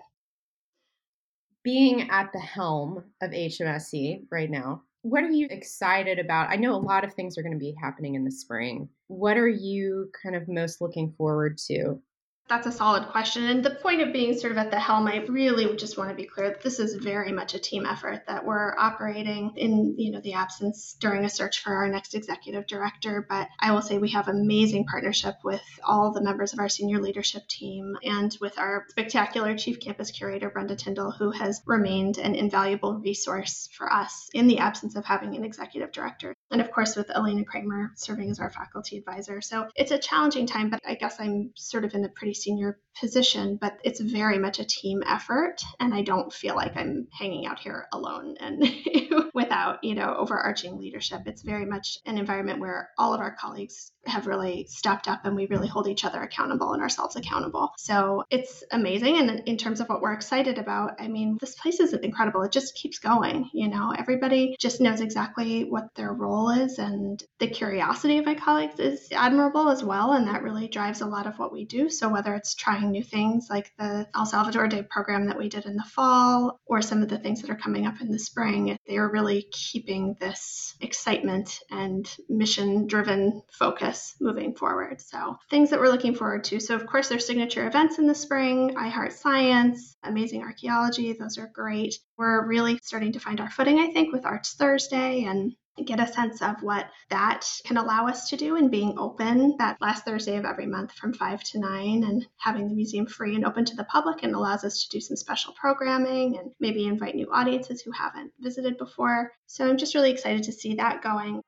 being 1.64 2.08
at 2.10 2.30
the 2.32 2.38
helm 2.38 3.02
of 3.22 3.30
HMSC 3.30 4.26
right 4.30 4.50
now, 4.50 4.82
what 5.02 5.24
are 5.24 5.30
you 5.30 5.48
excited 5.50 6.18
about? 6.18 6.50
I 6.50 6.56
know 6.56 6.74
a 6.74 6.76
lot 6.76 7.04
of 7.04 7.12
things 7.12 7.36
are 7.36 7.42
going 7.42 7.52
to 7.52 7.58
be 7.58 7.74
happening 7.82 8.14
in 8.14 8.24
the 8.24 8.30
spring. 8.30 8.88
What 9.08 9.36
are 9.36 9.48
you 9.48 10.10
kind 10.22 10.36
of 10.36 10.46
most 10.46 10.80
looking 10.80 11.12
forward 11.18 11.58
to? 11.66 12.00
That's 12.46 12.66
a 12.66 12.72
solid 12.72 13.08
question. 13.08 13.44
And 13.44 13.64
the 13.64 13.70
point 13.70 14.02
of 14.02 14.12
being 14.12 14.38
sort 14.38 14.52
of 14.52 14.58
at 14.58 14.70
the 14.70 14.78
helm, 14.78 15.08
I 15.08 15.24
really 15.28 15.74
just 15.76 15.96
want 15.96 16.10
to 16.10 16.14
be 16.14 16.26
clear 16.26 16.50
that 16.50 16.62
this 16.62 16.78
is 16.78 16.94
very 16.94 17.32
much 17.32 17.54
a 17.54 17.58
team 17.58 17.86
effort 17.86 18.24
that 18.26 18.44
we're 18.44 18.76
operating 18.78 19.52
in, 19.56 19.94
you 19.96 20.10
know, 20.10 20.20
the 20.20 20.34
absence 20.34 20.94
during 21.00 21.24
a 21.24 21.30
search 21.30 21.62
for 21.62 21.74
our 21.74 21.88
next 21.88 22.14
executive 22.14 22.66
director. 22.66 23.24
But 23.26 23.48
I 23.58 23.72
will 23.72 23.80
say 23.80 23.96
we 23.96 24.10
have 24.10 24.28
amazing 24.28 24.84
partnership 24.84 25.36
with 25.42 25.62
all 25.82 26.12
the 26.12 26.22
members 26.22 26.52
of 26.52 26.58
our 26.58 26.68
senior 26.68 27.00
leadership 27.00 27.48
team 27.48 27.96
and 28.04 28.36
with 28.42 28.58
our 28.58 28.84
spectacular 28.90 29.56
chief 29.56 29.80
campus 29.80 30.10
curator, 30.10 30.50
Brenda 30.50 30.76
Tindal, 30.76 31.16
who 31.16 31.30
has 31.30 31.62
remained 31.64 32.18
an 32.18 32.34
invaluable 32.34 32.98
resource 32.98 33.70
for 33.72 33.90
us 33.90 34.28
in 34.34 34.48
the 34.48 34.58
absence 34.58 34.96
of 34.96 35.06
having 35.06 35.34
an 35.34 35.44
executive 35.44 35.92
director. 35.92 36.34
And 36.50 36.60
of 36.60 36.70
course, 36.70 36.94
with 36.94 37.10
Elena 37.10 37.44
Kramer 37.44 37.92
serving 37.96 38.30
as 38.30 38.38
our 38.38 38.50
faculty 38.50 38.98
advisor. 38.98 39.40
So 39.40 39.68
it's 39.74 39.92
a 39.92 39.98
challenging 39.98 40.46
time, 40.46 40.68
but 40.68 40.80
I 40.86 40.94
guess 40.94 41.16
I'm 41.18 41.52
sort 41.56 41.86
of 41.86 41.94
in 41.94 42.04
a 42.04 42.08
pretty 42.10 42.33
senior 42.34 42.78
position, 43.00 43.58
but 43.60 43.78
it's 43.82 44.00
very 44.00 44.38
much 44.38 44.58
a 44.58 44.64
team 44.64 45.02
effort. 45.06 45.56
And 45.80 45.92
I 45.92 46.02
don't 46.02 46.32
feel 46.32 46.54
like 46.54 46.76
I'm 46.76 47.08
hanging 47.12 47.46
out 47.46 47.58
here 47.58 47.86
alone 47.92 48.36
and 48.40 48.64
without, 49.34 49.82
you 49.82 49.94
know, 49.94 50.14
overarching 50.16 50.78
leadership. 50.78 51.22
It's 51.26 51.42
very 51.42 51.66
much 51.66 51.98
an 52.06 52.18
environment 52.18 52.60
where 52.60 52.90
all 52.98 53.14
of 53.14 53.20
our 53.20 53.34
colleagues 53.34 53.92
have 54.06 54.26
really 54.26 54.66
stepped 54.68 55.08
up 55.08 55.24
and 55.24 55.34
we 55.34 55.46
really 55.46 55.66
hold 55.66 55.88
each 55.88 56.04
other 56.04 56.20
accountable 56.22 56.72
and 56.72 56.82
ourselves 56.82 57.16
accountable. 57.16 57.72
So 57.78 58.24
it's 58.30 58.62
amazing. 58.70 59.18
And 59.18 59.42
in 59.46 59.56
terms 59.56 59.80
of 59.80 59.88
what 59.88 60.00
we're 60.00 60.12
excited 60.12 60.58
about, 60.58 61.00
I 61.00 61.08
mean, 61.08 61.38
this 61.40 61.54
place 61.54 61.80
is 61.80 61.94
incredible. 61.94 62.42
It 62.42 62.52
just 62.52 62.74
keeps 62.74 62.98
going. 62.98 63.50
You 63.52 63.68
know, 63.68 63.92
everybody 63.96 64.56
just 64.60 64.80
knows 64.80 65.00
exactly 65.00 65.64
what 65.64 65.94
their 65.94 66.12
role 66.12 66.50
is. 66.50 66.78
And 66.78 67.22
the 67.38 67.48
curiosity 67.48 68.18
of 68.18 68.26
my 68.26 68.34
colleagues 68.34 68.78
is 68.78 69.08
admirable 69.10 69.68
as 69.68 69.82
well. 69.82 70.12
And 70.12 70.28
that 70.28 70.42
really 70.42 70.68
drives 70.68 71.00
a 71.00 71.06
lot 71.06 71.26
of 71.26 71.38
what 71.38 71.52
we 71.52 71.64
do. 71.64 71.88
So 71.88 72.08
whether 72.08 72.23
whether 72.24 72.36
it's 72.36 72.54
trying 72.54 72.90
new 72.90 73.02
things 73.02 73.48
like 73.50 73.70
the 73.78 74.06
El 74.14 74.24
Salvador 74.24 74.66
Day 74.66 74.82
program 74.82 75.26
that 75.26 75.36
we 75.36 75.50
did 75.50 75.66
in 75.66 75.76
the 75.76 75.84
fall 75.84 76.58
or 76.64 76.80
some 76.80 77.02
of 77.02 77.08
the 77.08 77.18
things 77.18 77.42
that 77.42 77.50
are 77.50 77.56
coming 77.56 77.86
up 77.86 78.00
in 78.00 78.10
the 78.10 78.18
spring. 78.18 78.78
They 78.88 78.96
are 78.96 79.10
really 79.10 79.46
keeping 79.52 80.16
this 80.18 80.74
excitement 80.80 81.60
and 81.70 82.10
mission 82.28 82.86
driven 82.86 83.42
focus 83.52 84.14
moving 84.20 84.54
forward. 84.54 85.02
So, 85.02 85.36
things 85.50 85.70
that 85.70 85.80
we're 85.80 85.90
looking 85.90 86.14
forward 86.14 86.44
to. 86.44 86.60
So, 86.60 86.74
of 86.74 86.86
course, 86.86 87.08
there's 87.08 87.26
signature 87.26 87.66
events 87.66 87.98
in 87.98 88.06
the 88.06 88.14
spring 88.14 88.74
I 88.76 88.88
Heart 88.88 89.12
Science, 89.12 89.96
Amazing 90.02 90.42
Archaeology. 90.42 91.12
Those 91.12 91.36
are 91.36 91.50
great. 91.52 91.98
We're 92.16 92.46
really 92.46 92.78
starting 92.82 93.12
to 93.12 93.20
find 93.20 93.40
our 93.40 93.50
footing, 93.50 93.80
I 93.80 93.92
think, 93.92 94.14
with 94.14 94.24
Arts 94.24 94.54
Thursday 94.54 95.24
and 95.24 95.54
get 95.82 96.00
a 96.00 96.12
sense 96.12 96.40
of 96.40 96.62
what 96.62 96.86
that 97.10 97.46
can 97.64 97.76
allow 97.76 98.06
us 98.06 98.28
to 98.28 98.36
do 98.36 98.56
and 98.56 98.70
being 98.70 98.98
open 98.98 99.56
that 99.58 99.80
last 99.80 100.04
Thursday 100.04 100.36
of 100.36 100.44
every 100.44 100.66
month 100.66 100.92
from 100.92 101.12
5 101.12 101.42
to 101.42 101.58
9 101.58 102.04
and 102.04 102.26
having 102.36 102.68
the 102.68 102.74
museum 102.74 103.06
free 103.06 103.34
and 103.34 103.44
open 103.44 103.64
to 103.64 103.74
the 103.74 103.84
public 103.84 104.22
and 104.22 104.34
allows 104.34 104.62
us 104.64 104.84
to 104.84 104.96
do 104.96 105.00
some 105.00 105.16
special 105.16 105.52
programming 105.54 106.38
and 106.38 106.52
maybe 106.60 106.86
invite 106.86 107.16
new 107.16 107.30
audiences 107.32 107.82
who 107.82 107.90
haven't 107.90 108.32
visited 108.38 108.78
before. 108.78 109.32
So 109.46 109.68
I'm 109.68 109.76
just 109.76 109.94
really 109.94 110.12
excited 110.12 110.44
to 110.44 110.52
see 110.52 110.76
that 110.76 111.02
going. 111.02 111.42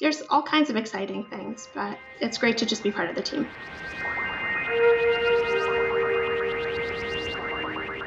There's 0.00 0.22
all 0.30 0.42
kinds 0.42 0.70
of 0.70 0.76
exciting 0.76 1.26
things, 1.28 1.68
but 1.74 1.98
it's 2.20 2.38
great 2.38 2.58
to 2.58 2.66
just 2.66 2.84
be 2.84 2.92
part 2.92 3.10
of 3.10 3.16
the 3.16 3.22
team. 3.22 3.50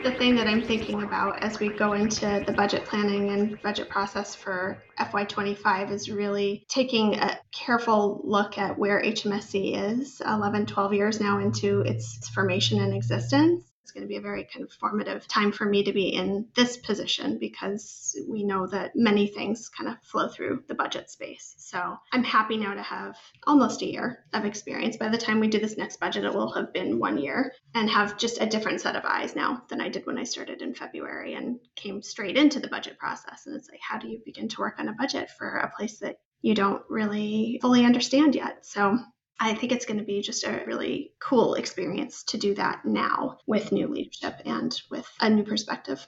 The 0.03 0.11
thing 0.11 0.35
that 0.35 0.47
I'm 0.47 0.63
thinking 0.63 1.03
about 1.03 1.43
as 1.43 1.59
we 1.59 1.69
go 1.69 1.93
into 1.93 2.43
the 2.45 2.53
budget 2.53 2.85
planning 2.85 3.29
and 3.29 3.61
budget 3.61 3.87
process 3.87 4.33
for 4.33 4.83
FY25 4.99 5.91
is 5.91 6.09
really 6.09 6.65
taking 6.67 7.15
a 7.15 7.37
careful 7.51 8.21
look 8.23 8.57
at 8.57 8.79
where 8.79 9.01
HMSC 9.01 9.99
is 9.99 10.19
11, 10.25 10.65
12 10.65 10.93
years 10.93 11.19
now 11.19 11.39
into 11.39 11.81
its 11.81 12.27
formation 12.29 12.81
and 12.81 12.95
existence 12.95 13.70
it's 13.83 13.91
going 13.91 14.03
to 14.03 14.07
be 14.07 14.17
a 14.17 14.21
very 14.21 14.45
kind 14.45 14.63
of 14.63 14.71
formative 14.71 15.27
time 15.27 15.51
for 15.51 15.65
me 15.65 15.83
to 15.83 15.91
be 15.91 16.09
in 16.09 16.47
this 16.55 16.77
position 16.77 17.37
because 17.39 18.17
we 18.29 18.43
know 18.43 18.67
that 18.67 18.95
many 18.95 19.27
things 19.27 19.69
kind 19.69 19.89
of 19.89 19.97
flow 20.03 20.27
through 20.29 20.63
the 20.67 20.75
budget 20.75 21.09
space. 21.09 21.55
So 21.57 21.97
I'm 22.13 22.23
happy 22.23 22.57
now 22.57 22.73
to 22.73 22.81
have 22.81 23.17
almost 23.45 23.81
a 23.81 23.91
year 23.91 24.23
of 24.33 24.45
experience. 24.45 24.97
By 24.97 25.09
the 25.09 25.17
time 25.17 25.39
we 25.39 25.47
do 25.47 25.59
this 25.59 25.77
next 25.77 25.99
budget, 25.99 26.25
it 26.25 26.33
will 26.33 26.53
have 26.53 26.71
been 26.71 26.99
one 26.99 27.17
year 27.17 27.53
and 27.73 27.89
have 27.89 28.17
just 28.17 28.41
a 28.41 28.45
different 28.45 28.81
set 28.81 28.95
of 28.95 29.03
eyes 29.03 29.35
now 29.35 29.63
than 29.67 29.81
I 29.81 29.89
did 29.89 30.05
when 30.05 30.17
I 30.17 30.23
started 30.23 30.61
in 30.61 30.75
February 30.75 31.33
and 31.33 31.59
came 31.75 32.01
straight 32.01 32.37
into 32.37 32.59
the 32.59 32.69
budget 32.69 32.97
process. 32.97 33.45
And 33.45 33.55
it's 33.55 33.69
like, 33.69 33.81
how 33.81 33.97
do 33.97 34.07
you 34.07 34.21
begin 34.23 34.47
to 34.49 34.61
work 34.61 34.75
on 34.79 34.87
a 34.87 34.93
budget 34.93 35.29
for 35.31 35.57
a 35.57 35.71
place 35.75 35.99
that 35.99 36.19
you 36.41 36.55
don't 36.55 36.83
really 36.89 37.59
fully 37.61 37.85
understand 37.85 38.35
yet? 38.35 38.65
So 38.65 38.99
I 39.43 39.55
think 39.55 39.71
it's 39.71 39.87
going 39.87 39.97
to 39.97 40.05
be 40.05 40.21
just 40.21 40.43
a 40.43 40.63
really 40.67 41.13
cool 41.19 41.55
experience 41.55 42.23
to 42.25 42.37
do 42.37 42.53
that 42.55 42.85
now 42.85 43.39
with 43.47 43.71
new 43.71 43.87
leadership 43.87 44.35
and 44.45 44.71
with 44.91 45.07
a 45.19 45.31
new 45.31 45.43
perspective 45.43 46.05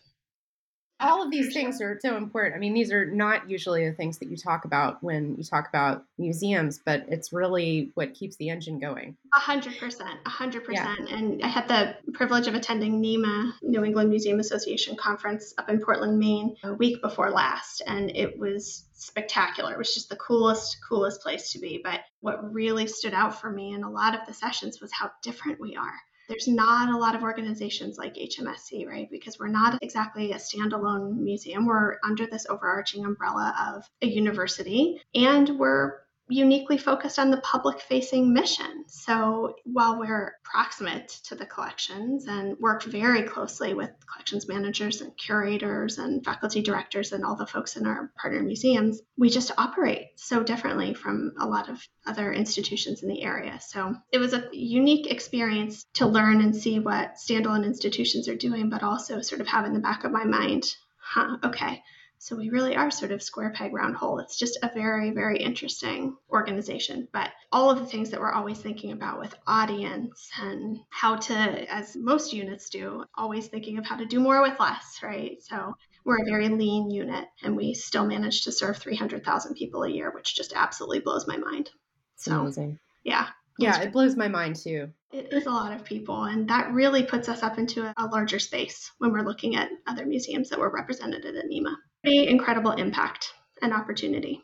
all 1.00 1.24
of 1.24 1.32
these 1.32 1.54
things 1.54 1.82
are 1.82 2.00
so 2.02 2.16
important. 2.16 2.56
I 2.56 2.60
mean, 2.60 2.74
these 2.74 2.92
are 2.92 3.06
not 3.06 3.50
usually 3.50 3.88
the 3.88 3.96
things 3.96 4.20
that 4.20 4.30
you 4.30 4.38
talk 4.38 4.66
about 4.66 5.04
when 5.04 5.36
you 5.38 5.44
talk 5.44 5.68
about 5.68 6.06
museums, 6.18 6.80
but 6.86 7.06
it's 7.08 7.34
really 7.34 7.92
what 7.96 8.14
keeps 8.14 8.38
the 8.38 8.50
engine 8.50 8.80
going. 8.80 9.18
A 9.36 9.40
hundred 9.40 9.78
percent, 9.78 10.20
a 10.26 10.30
hundred 10.30 10.64
percent. 10.64 11.10
And 11.12 11.44
I 11.44 11.48
had 11.48 11.68
the 11.68 11.96
privilege 12.14 12.48
of 12.48 12.56
attending 12.56 13.02
NEMA, 13.02 13.54
New 13.62 13.84
England 13.84 14.10
Museum 14.10 14.40
Association 14.40 14.96
conference 14.96 15.54
up 15.58 15.70
in 15.70 15.80
Portland, 15.80 16.18
Maine, 16.18 16.56
a 16.64 16.74
week 16.74 17.02
before 17.02 17.32
last, 17.32 17.82
and 17.86 18.10
it 18.16 18.38
was 18.38 18.86
spectacular. 18.94 19.74
It 19.74 19.78
was 19.78 19.94
just 19.94 20.10
the 20.10 20.16
coolest, 20.16 20.78
coolest 20.88 21.22
place 21.22 21.52
to 21.52 21.60
be. 21.60 21.82
But 21.84 22.02
what 22.22 22.54
really 22.54 22.88
stood 22.88 23.14
out 23.14 23.42
for 23.42 23.50
me 23.50 23.74
in 23.74 23.84
a 23.84 23.92
lot 23.92 24.18
of 24.18 24.26
the 24.26 24.34
sessions 24.34 24.80
was 24.80 24.92
how 24.94 25.12
different 25.22 25.60
we 25.60 25.76
are 25.76 26.00
there's 26.34 26.48
not 26.48 26.90
a 26.90 26.98
lot 26.98 27.14
of 27.14 27.22
organizations 27.22 28.00
like 28.00 28.16
HMSC, 28.16 28.88
right? 28.88 29.08
Because 29.12 29.38
we're 29.38 29.50
not 29.50 29.78
exactly 29.84 30.32
a 30.32 30.38
standalone 30.38 31.18
museum. 31.18 31.68
We're 31.68 31.98
under 32.04 32.26
this 32.26 32.48
overarching 32.50 33.06
umbrella 33.06 33.54
of 33.76 33.88
a 34.02 34.08
university, 34.08 35.00
and 35.14 35.60
we're 35.60 36.00
uniquely 36.30 36.78
focused 36.78 37.20
on 37.20 37.32
the 37.32 37.42
public 37.42 37.82
facing 37.82 38.34
mission. 38.34 38.86
So 38.88 39.56
while 39.66 40.00
we're 40.00 40.36
proximate 40.44 41.10
to 41.26 41.36
the 41.36 41.46
collections 41.46 42.28
and 42.28 42.58
work 42.60 42.84
very 42.84 43.24
closely 43.24 43.74
with 43.74 43.92
collections 44.12 44.48
managers 44.48 45.02
and 45.02 45.16
curators 45.18 45.98
and 45.98 46.24
faculty 46.24 46.62
directors 46.62 47.12
and 47.12 47.26
all 47.26 47.36
the 47.36 47.48
folks 47.48 47.76
in 47.76 47.86
our 47.86 48.12
partner 48.18 48.42
museums, 48.42 49.02
we 49.18 49.30
just 49.30 49.52
operate 49.58 50.08
so 50.16 50.44
differently 50.44 50.94
from 50.94 51.34
a 51.40 51.46
lot 51.46 51.70
of 51.70 51.82
other 52.06 52.32
institutions 52.32 53.04
in 53.04 53.10
the 53.10 53.24
area. 53.24 53.60
So 53.60 53.96
it 54.12 54.20
was 54.20 54.34
a 54.34 54.48
unique 54.54 55.12
experience 55.12 55.86
to 55.96 56.08
learn 56.08 56.42
and 56.42 56.56
see 56.56 56.80
what 56.80 57.16
standalone 57.16 57.66
institutions 57.66 58.28
are 58.30 58.36
doing, 58.36 58.70
but 58.70 58.84
also 58.84 59.22
sort 59.22 59.42
of 59.42 59.48
have 59.48 59.66
in 59.66 59.74
the 59.74 59.80
back 59.80 60.04
of 60.04 60.12
my 60.12 60.24
mind, 60.24 60.64
huh, 61.00 61.38
okay 61.44 61.84
so 62.24 62.38
we 62.38 62.50
really 62.50 62.74
are 62.74 62.90
sort 62.90 63.12
of 63.12 63.22
square 63.22 63.52
peg 63.52 63.74
round 63.74 63.98
hole. 63.98 64.20
It's 64.20 64.38
just 64.38 64.58
a 64.64 64.72
very, 64.74 65.12
very 65.12 65.40
interesting 65.40 66.16
organization. 66.32 67.06
But 67.12 67.32
all 67.52 67.70
of 67.70 67.80
the 67.80 67.86
things 67.86 68.12
that 68.12 68.22
we're 68.22 68.32
always 68.32 68.60
thinking 68.60 68.94
about 68.94 69.20
with 69.20 69.36
audience 69.46 70.30
and 70.40 70.80
how 70.90 71.18
to, 71.18 71.34
as 71.70 71.98
most 71.98 72.32
units 72.32 72.70
do, 72.70 73.04
always 73.18 73.48
thinking 73.48 73.78
of 73.78 73.86
how 73.86 73.98
to 73.98 74.06
do 74.06 74.22
more 74.22 74.42
with 74.42 74.58
less, 74.58 75.02
right? 75.04 75.44
So 75.44 75.76
we're 76.06 76.22
a 76.22 76.26
very 76.26 76.48
lean 76.48 76.90
unit 76.90 77.26
and 77.44 77.58
we 77.58 77.74
still 77.74 78.06
manage 78.06 78.46
to 78.46 78.54
serve 78.54 78.78
300,000 78.78 79.56
people 79.56 79.84
a 79.84 79.90
year, 79.90 80.10
which 80.16 80.34
just 80.34 80.54
absolutely 80.56 81.02
blows 81.02 81.28
my 81.28 81.36
mind. 81.36 81.72
So, 82.16 82.40
amazing. 82.40 82.80
Yeah. 83.04 83.28
Yeah, 83.60 83.82
it 83.82 83.92
blows 83.92 84.16
my 84.16 84.30
mind 84.30 84.56
too. 84.56 84.94
It 85.12 85.34
is 85.34 85.46
a 85.46 85.52
lot 85.52 85.74
of 85.74 85.84
people, 85.84 86.24
and 86.24 86.48
that 86.48 86.72
really 86.72 87.04
puts 87.04 87.28
us 87.28 87.44
up 87.44 87.60
into 87.60 87.84
a, 87.84 87.94
a 87.98 88.08
larger 88.08 88.40
space 88.40 88.92
when 88.98 89.12
we're 89.12 89.26
looking 89.26 89.58
at 89.58 89.70
other 89.86 90.06
museums 90.06 90.50
that 90.50 90.58
were 90.58 90.72
represented 90.72 91.26
at 91.26 91.36
NEMA 91.36 91.78
pretty 92.04 92.28
incredible 92.28 92.72
impact 92.72 93.34
and 93.62 93.74
opportunity. 93.74 94.44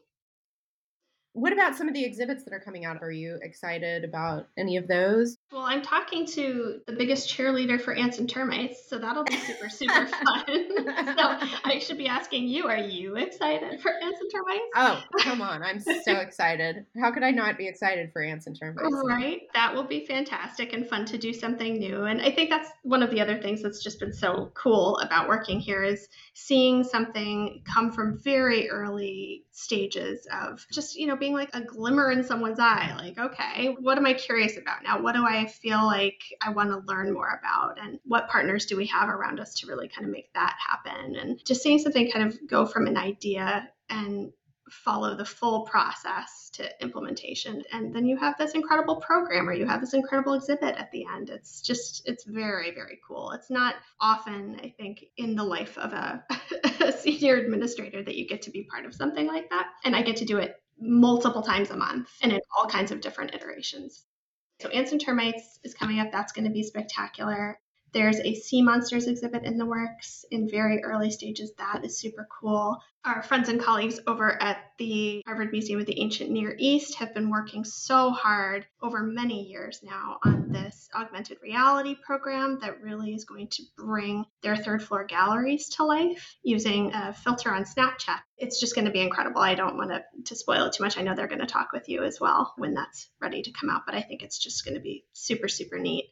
What 1.34 1.54
about 1.54 1.76
some 1.76 1.88
of 1.88 1.94
the 1.94 2.04
exhibits 2.04 2.44
that 2.44 2.54
are 2.54 2.60
coming 2.60 2.86
out? 2.86 3.02
Are 3.02 3.12
you 3.12 3.40
excited 3.42 4.04
about 4.04 4.48
any 4.58 4.78
of 4.78 4.88
those? 4.88 5.38
Well, 5.52 5.62
I'm 5.62 5.82
talking 5.82 6.26
to 6.28 6.80
the 6.88 6.94
biggest 6.94 7.30
cheerleader 7.30 7.80
for 7.80 7.94
ants 7.94 8.18
and 8.18 8.30
termites, 8.30 8.90
so 8.90 8.98
that'll 8.98 9.24
be 9.24 9.38
super, 9.38 9.70
super 9.70 10.08
fun. 10.08 10.46
so 10.48 11.38
I 11.66 11.80
should 11.80 11.98
be 11.98 12.08
asking 12.08 12.48
you, 12.48 12.68
are 12.68 12.78
you 12.78 13.16
excited 13.16 13.80
for 13.82 13.92
ants 13.92 14.20
and 14.22 14.32
termites? 14.32 14.64
Oh, 14.76 15.04
come 15.20 15.42
on. 15.42 15.62
I'm 15.62 15.80
so 15.80 16.14
excited. 16.16 16.86
How 17.00 17.12
could 17.12 17.24
I 17.24 17.32
not 17.32 17.58
be 17.58 17.68
excited 17.68 18.12
for 18.12 18.24
ants 18.24 18.48
and 18.48 18.60
termites? 18.60 18.90
Right. 19.08 19.42
That 19.54 19.76
will 19.76 19.86
be 19.86 20.06
fantastic 20.06 20.74
and 20.74 20.88
fun 20.88 21.06
to 21.06 21.18
do 21.18 21.34
something 21.34 21.78
new. 21.78 22.06
And 22.06 22.22
I 22.22 22.32
think 22.32 22.50
that's 22.50 22.70
one 22.84 23.04
of 23.04 23.12
the 23.12 23.22
other 23.22 23.40
things 23.40 23.62
that's 23.62 23.84
just 23.84 24.00
been 24.00 24.14
so 24.14 24.52
cool 24.56 24.98
about 24.98 25.28
working 25.28 25.60
here 25.60 25.84
is 25.84 26.08
seeing 26.34 26.84
something 26.84 27.62
come 27.72 27.92
from 27.92 28.20
very 28.20 28.70
early 28.70 29.44
stages 29.52 30.28
of 30.32 30.66
just, 30.72 30.96
you 30.96 31.06
know, 31.06 31.16
being 31.20 31.34
like 31.34 31.50
a 31.54 31.62
glimmer 31.62 32.12
in 32.12 32.24
someone's 32.24 32.60
eye. 32.60 32.94
Like, 32.98 33.18
okay, 33.18 33.76
what 33.80 33.98
am 33.98 34.06
I 34.06 34.14
curious 34.14 34.58
about 34.58 34.84
now? 34.84 35.02
What 35.02 35.16
do 35.16 35.26
I 35.26 35.46
feel 35.48 35.84
like 35.86 36.22
I 36.42 36.52
want 36.52 36.70
to 36.70 36.92
learn 36.92 37.14
more 37.14 37.40
about? 37.40 37.80
And 37.82 38.00
what 38.06 38.30
partners 38.30 38.66
do 38.66 38.78
we 38.78 38.88
have 38.88 39.10
around 39.10 39.40
us 39.40 39.56
to 39.60 39.68
really 39.68 39.88
kind 39.88 40.06
of 40.06 40.12
make 40.12 40.34
that 40.34 40.56
happen? 40.66 41.16
And 41.16 41.44
just 41.46 41.62
seeing 41.62 41.80
something 41.80 42.12
kind 42.12 42.28
of 42.28 42.38
go 42.48 42.66
from 42.66 42.88
an 42.88 42.98
idea 42.98 43.70
and 43.90 44.32
follow 44.70 45.16
the 45.16 45.26
full 45.26 45.62
process 45.62 46.50
to 46.54 46.70
implementation 46.82 47.64
and 47.72 47.94
then 47.94 48.06
you 48.06 48.18
have 48.18 48.38
this 48.38 48.52
incredible 48.52 48.98
program 48.98 49.48
or 49.48 49.54
you 49.54 49.66
have 49.66 49.82
this 49.82 49.94
incredible 49.94 50.34
exhibit 50.34 50.76
at 50.76 50.92
the 50.92 51.06
end 51.06 51.30
it's 51.30 51.62
just 51.62 52.08
it's 52.08 52.24
very 52.26 52.72
very 52.72 53.00
cool 53.08 53.32
it's 53.32 53.50
not 53.50 53.76
often 54.00 54.60
i 54.64 54.74
think 54.78 55.06
in 55.18 55.36
the 55.36 55.44
life 55.44 55.78
of 55.78 55.94
a, 55.94 56.24
a 56.82 56.92
senior 56.92 57.36
administrator 57.36 58.04
that 58.04 58.16
you 58.16 58.28
get 58.28 58.42
to 58.42 58.52
be 58.52 58.64
part 58.64 58.86
of 58.86 58.94
something 58.94 59.28
like 59.28 59.50
that 59.50 59.68
and 59.84 59.96
i 59.96 60.02
get 60.02 60.18
to 60.18 60.26
do 60.26 60.38
it 60.38 60.62
multiple 60.80 61.42
times 61.42 61.70
a 61.70 61.76
month 61.76 62.10
and 62.22 62.32
in 62.32 62.40
all 62.58 62.68
kinds 62.68 62.92
of 62.92 63.02
different 63.02 63.34
iterations. 63.34 64.06
So 64.62 64.70
ants 64.70 64.92
and 64.92 65.02
termites 65.02 65.60
is 65.64 65.74
coming 65.74 66.00
up. 66.00 66.12
That's 66.12 66.32
going 66.32 66.46
to 66.46 66.52
be 66.52 66.64
spectacular 66.64 67.60
there's 67.94 68.20
a 68.20 68.36
sea 68.36 68.62
monsters 68.62 69.08
exhibit 69.08 69.44
in 69.44 69.58
the 69.58 69.66
works 69.66 70.26
in 70.32 70.50
very 70.50 70.84
early 70.84 71.12
stages. 71.12 71.52
That 71.58 71.84
is 71.84 71.98
super 71.98 72.28
cool. 72.40 72.80
Our 73.06 73.24
friends 73.24 73.48
and 73.48 73.62
colleagues 73.62 74.00
over 74.08 74.42
at 74.42 74.58
the 74.78 75.24
Harvard 75.26 75.54
Museum 75.54 75.80
of 75.80 75.86
the 75.86 76.00
Ancient 76.02 76.30
Near 76.32 76.54
East 76.60 76.96
have 76.96 77.14
been 77.14 77.30
working 77.30 77.64
so 77.64 78.12
hard 78.12 78.66
over 78.82 79.02
many 79.02 79.44
years 79.44 79.80
now 79.82 80.18
on 80.26 80.52
this 80.52 80.90
augmented 80.94 81.38
reality 81.42 81.96
program 81.96 82.60
that 82.62 82.82
really 82.82 83.14
is 83.14 83.24
going 83.24 83.48
to 83.48 83.64
bring 83.78 84.26
their 84.44 84.58
third 84.58 84.84
floor 84.84 85.06
galleries 85.06 85.70
to 85.70 85.86
life 85.86 86.36
using 86.44 86.94
a 86.94 87.14
filter 87.14 87.54
on 87.54 87.64
Snapchat. 87.64 88.20
It's 88.38 88.60
just 88.60 88.76
going 88.76 88.86
to 88.86 88.92
be 88.92 89.02
incredible. 89.02 89.42
I 89.42 89.56
don't 89.56 89.78
want 89.78 89.92
to, 89.92 90.04
to 90.26 90.36
spoil 90.36 90.66
it 90.66 90.74
too 90.74 90.84
much. 90.84 90.98
I 90.98 91.02
know 91.02 91.16
they're 91.16 91.28
going 91.28 91.40
to 91.40 91.46
talk 91.46 91.72
with 91.72 91.88
you 91.88 92.04
as 92.04 92.20
well 92.20 92.54
when 92.58 92.74
that's 92.74 93.10
ready 93.22 93.42
to 93.44 93.52
come 93.52 93.70
out, 93.70 93.84
but 93.86 93.96
I 93.96 94.02
think 94.02 94.24
it's 94.24 94.38
just 94.38 94.66
going 94.66 94.76
to 94.76 94.82
be 94.82 95.06
super, 95.14 95.48
super 95.48 95.80
neat. 95.80 96.12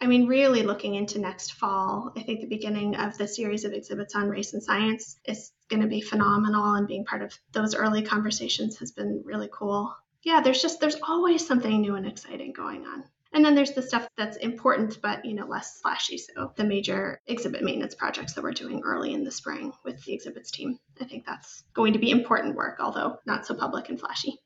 I 0.00 0.06
mean, 0.06 0.26
really 0.26 0.62
looking 0.62 0.96
into 0.96 1.18
next 1.18 1.54
fall, 1.54 2.12
I 2.16 2.22
think 2.22 2.40
the 2.40 2.46
beginning 2.46 2.96
of 2.96 3.16
the 3.16 3.28
series 3.28 3.64
of 3.64 3.72
exhibits 3.72 4.14
on 4.14 4.28
race 4.28 4.52
and 4.52 4.62
science 4.62 5.18
is 5.24 5.52
going 5.68 5.82
to 5.82 5.88
be 5.88 6.00
phenomenal, 6.00 6.74
and 6.74 6.88
being 6.88 7.04
part 7.04 7.22
of 7.22 7.32
those 7.52 7.74
early 7.74 8.02
conversations 8.02 8.78
has 8.78 8.92
been 8.92 9.22
really 9.24 9.48
cool. 9.52 9.94
Yeah, 10.22 10.40
there's 10.40 10.60
just, 10.60 10.80
there's 10.80 11.00
always 11.06 11.46
something 11.46 11.80
new 11.80 11.94
and 11.94 12.06
exciting 12.06 12.52
going 12.52 12.84
on. 12.86 13.04
And 13.32 13.44
then 13.44 13.54
there's 13.54 13.72
the 13.72 13.82
stuff 13.82 14.06
that's 14.16 14.36
important, 14.36 15.00
but 15.02 15.24
you 15.24 15.34
know, 15.34 15.46
less 15.46 15.80
flashy. 15.80 16.18
So 16.18 16.52
the 16.54 16.64
major 16.64 17.20
exhibit 17.26 17.62
maintenance 17.62 17.94
projects 17.94 18.34
that 18.34 18.44
we're 18.44 18.52
doing 18.52 18.82
early 18.84 19.12
in 19.12 19.24
the 19.24 19.32
spring 19.32 19.72
with 19.84 20.02
the 20.04 20.14
exhibits 20.14 20.52
team. 20.52 20.78
I 21.00 21.04
think 21.04 21.26
that's 21.26 21.64
going 21.74 21.94
to 21.94 21.98
be 21.98 22.10
important 22.10 22.54
work, 22.54 22.78
although 22.78 23.18
not 23.26 23.44
so 23.44 23.54
public 23.54 23.88
and 23.88 23.98
flashy 23.98 24.38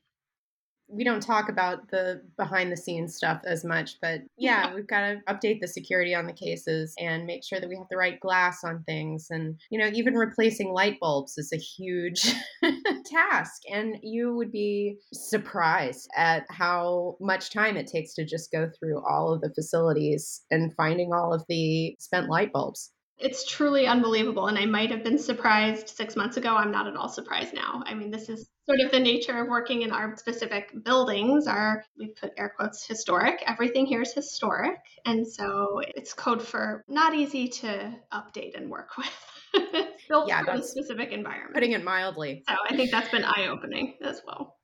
we 0.91 1.03
don't 1.03 1.21
talk 1.21 1.49
about 1.49 1.89
the 1.89 2.21
behind 2.37 2.71
the 2.71 2.77
scenes 2.77 3.15
stuff 3.15 3.41
as 3.45 3.63
much, 3.63 3.97
but 4.01 4.21
yeah, 4.37 4.73
we've 4.73 4.87
got 4.87 5.01
to 5.01 5.21
update 5.29 5.59
the 5.61 5.67
security 5.67 6.15
on 6.15 6.25
the 6.25 6.33
cases 6.33 6.93
and 6.99 7.25
make 7.25 7.43
sure 7.43 7.59
that 7.59 7.69
we 7.69 7.77
have 7.77 7.87
the 7.89 7.97
right 7.97 8.19
glass 8.19 8.63
on 8.63 8.83
things. 8.83 9.27
And, 9.29 9.59
you 9.69 9.77
know, 9.77 9.89
even 9.93 10.15
replacing 10.15 10.73
light 10.73 10.99
bulbs 10.99 11.37
is 11.37 11.53
a 11.53 11.57
huge 11.57 12.33
task. 13.05 13.61
And 13.71 13.97
you 14.01 14.35
would 14.35 14.51
be 14.51 14.97
surprised 15.13 16.09
at 16.15 16.45
how 16.49 17.17
much 17.19 17.51
time 17.51 17.77
it 17.77 17.87
takes 17.87 18.15
to 18.15 18.25
just 18.25 18.51
go 18.51 18.69
through 18.79 19.03
all 19.05 19.33
of 19.33 19.41
the 19.41 19.53
facilities 19.53 20.43
and 20.49 20.73
finding 20.75 21.13
all 21.13 21.33
of 21.33 21.43
the 21.47 21.95
spent 21.99 22.29
light 22.29 22.51
bulbs 22.51 22.91
it's 23.19 23.45
truly 23.45 23.85
unbelievable. 23.85 24.47
And 24.47 24.57
I 24.57 24.65
might 24.65 24.91
have 24.91 25.03
been 25.03 25.17
surprised 25.17 25.89
six 25.89 26.15
months 26.15 26.37
ago. 26.37 26.55
I'm 26.55 26.71
not 26.71 26.87
at 26.87 26.95
all 26.95 27.09
surprised 27.09 27.53
now. 27.53 27.83
I 27.85 27.93
mean, 27.93 28.11
this 28.11 28.29
is 28.29 28.49
sort 28.65 28.79
of 28.79 28.91
the 28.91 28.99
nature 28.99 29.41
of 29.41 29.49
working 29.49 29.81
in 29.81 29.91
our 29.91 30.15
specific 30.15 30.71
buildings 30.83 31.47
are 31.47 31.83
we 31.97 32.07
put 32.07 32.31
air 32.37 32.53
quotes 32.55 32.85
historic. 32.85 33.43
Everything 33.45 33.85
here 33.85 34.01
is 34.01 34.13
historic. 34.13 34.79
And 35.05 35.27
so 35.27 35.81
it's 35.95 36.13
code 36.13 36.41
for 36.41 36.85
not 36.87 37.13
easy 37.13 37.49
to 37.49 37.93
update 38.13 38.55
and 38.55 38.69
work 38.69 38.89
with. 38.97 39.75
Built 40.07 40.29
yeah, 40.29 40.43
for 40.43 40.51
a 40.51 40.63
specific 40.63 41.11
environment. 41.11 41.53
Putting 41.53 41.73
it 41.73 41.83
mildly. 41.83 42.43
So 42.47 42.55
I 42.69 42.75
think 42.75 42.91
that's 42.91 43.09
been 43.09 43.25
eye 43.25 43.47
opening 43.49 43.95
as 44.01 44.21
well. 44.25 44.55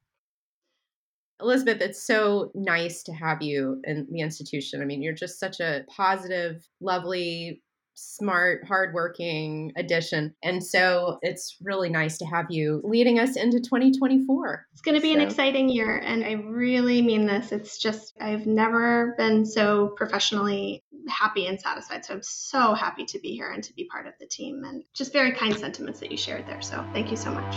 Elizabeth, 1.42 1.82
it's 1.82 2.08
so 2.08 2.52
nice 2.56 3.04
to 3.04 3.12
have 3.12 3.42
you 3.42 3.82
in 3.84 4.08
the 4.10 4.22
institution. 4.22 4.82
I 4.82 4.86
mean, 4.86 5.02
you're 5.02 5.14
just 5.14 5.38
such 5.38 5.60
a 5.60 5.84
positive, 5.90 6.66
lovely, 6.80 7.62
smart, 7.96 8.66
hardworking 8.68 9.72
addition. 9.76 10.34
And 10.44 10.64
so 10.64 11.18
it's 11.22 11.58
really 11.62 11.90
nice 11.90 12.18
to 12.20 12.26
have 12.26 12.48
you 12.50 12.82
leading 12.84 13.20
us 13.20 13.36
into 13.36 13.60
2024. 13.60 14.68
It's 14.74 14.82
going 14.82 14.96
to 14.96 15.02
be 15.02 15.14
so. 15.14 15.20
an 15.20 15.22
exciting 15.22 15.70
year. 15.70 15.98
And 15.98 16.24
I 16.24 16.34
really 16.34 17.02
mean 17.02 17.26
this. 17.26 17.52
It's 17.52 17.78
just, 17.78 18.14
I've 18.20 18.46
never 18.46 19.16
been 19.18 19.46
so 19.46 19.90
professionally 19.96 20.84
happy 21.08 21.48
and 21.48 21.60
satisfied. 21.60 22.06
So 22.06 22.16
I'm 22.16 22.24
so 22.24 22.74
happy 22.74 23.06
to 23.06 23.20
be 23.20 23.34
here 23.34 23.52
and 23.52 23.64
to 23.64 23.74
be 23.74 23.86
part 23.86 24.08
of 24.08 24.14
the 24.20 24.26
team 24.26 24.64
and 24.66 24.84
just 24.94 25.14
very 25.14 25.32
kind 25.32 25.58
sentiments 25.58 26.00
that 26.00 26.12
you 26.12 26.18
shared 26.18 26.48
there. 26.48 26.62
So 26.62 26.86
thank 26.94 27.12
you 27.12 27.18
so 27.18 27.32
much. 27.32 27.56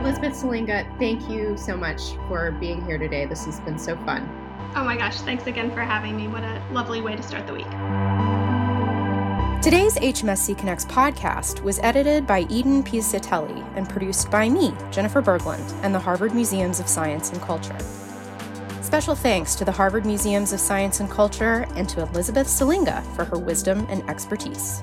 Elizabeth 0.00 0.34
Solinga, 0.34 0.98
thank 0.98 1.28
you 1.28 1.56
so 1.56 1.76
much 1.76 2.00
for 2.28 2.52
being 2.60 2.84
here 2.86 2.98
today. 2.98 3.26
This 3.26 3.44
has 3.44 3.60
been 3.60 3.78
so 3.78 3.96
fun. 4.04 4.47
Oh 4.78 4.84
my 4.84 4.96
gosh, 4.96 5.16
thanks 5.22 5.44
again 5.48 5.72
for 5.72 5.80
having 5.80 6.16
me. 6.16 6.28
What 6.28 6.44
a 6.44 6.62
lovely 6.70 7.00
way 7.00 7.16
to 7.16 7.22
start 7.24 7.48
the 7.48 7.52
week. 7.52 7.66
Today's 9.60 9.96
HMSC 9.96 10.56
Connects 10.56 10.84
podcast 10.84 11.62
was 11.64 11.80
edited 11.80 12.28
by 12.28 12.46
Eden 12.48 12.84
Pizzatelli 12.84 13.76
and 13.76 13.88
produced 13.88 14.30
by 14.30 14.48
me, 14.48 14.72
Jennifer 14.92 15.20
Berglund, 15.20 15.68
and 15.82 15.92
the 15.92 15.98
Harvard 15.98 16.32
Museums 16.32 16.78
of 16.78 16.86
Science 16.86 17.32
and 17.32 17.42
Culture. 17.42 17.76
Special 18.80 19.16
thanks 19.16 19.56
to 19.56 19.64
the 19.64 19.72
Harvard 19.72 20.06
Museums 20.06 20.52
of 20.52 20.60
Science 20.60 21.00
and 21.00 21.10
Culture 21.10 21.66
and 21.74 21.88
to 21.88 22.02
Elizabeth 22.02 22.46
Solinga 22.46 23.04
for 23.16 23.24
her 23.24 23.36
wisdom 23.36 23.84
and 23.90 24.08
expertise. 24.08 24.80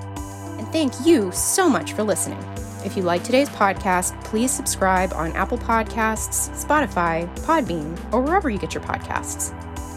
And 0.57 0.67
thank 0.73 0.91
you 1.05 1.31
so 1.31 1.69
much 1.69 1.93
for 1.93 2.03
listening. 2.03 2.43
If 2.83 2.97
you 2.97 3.03
like 3.03 3.23
today's 3.23 3.49
podcast, 3.49 4.21
please 4.25 4.51
subscribe 4.51 5.13
on 5.13 5.31
Apple 5.31 5.57
Podcasts, 5.57 6.49
Spotify, 6.53 7.33
Podbean, 7.45 7.97
or 8.13 8.19
wherever 8.19 8.49
you 8.49 8.59
get 8.59 8.73
your 8.73 8.83
podcasts. 8.83 9.53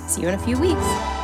See 0.09 0.23
you 0.23 0.29
in 0.29 0.35
a 0.35 0.39
few 0.39 0.59
weeks. 0.59 1.18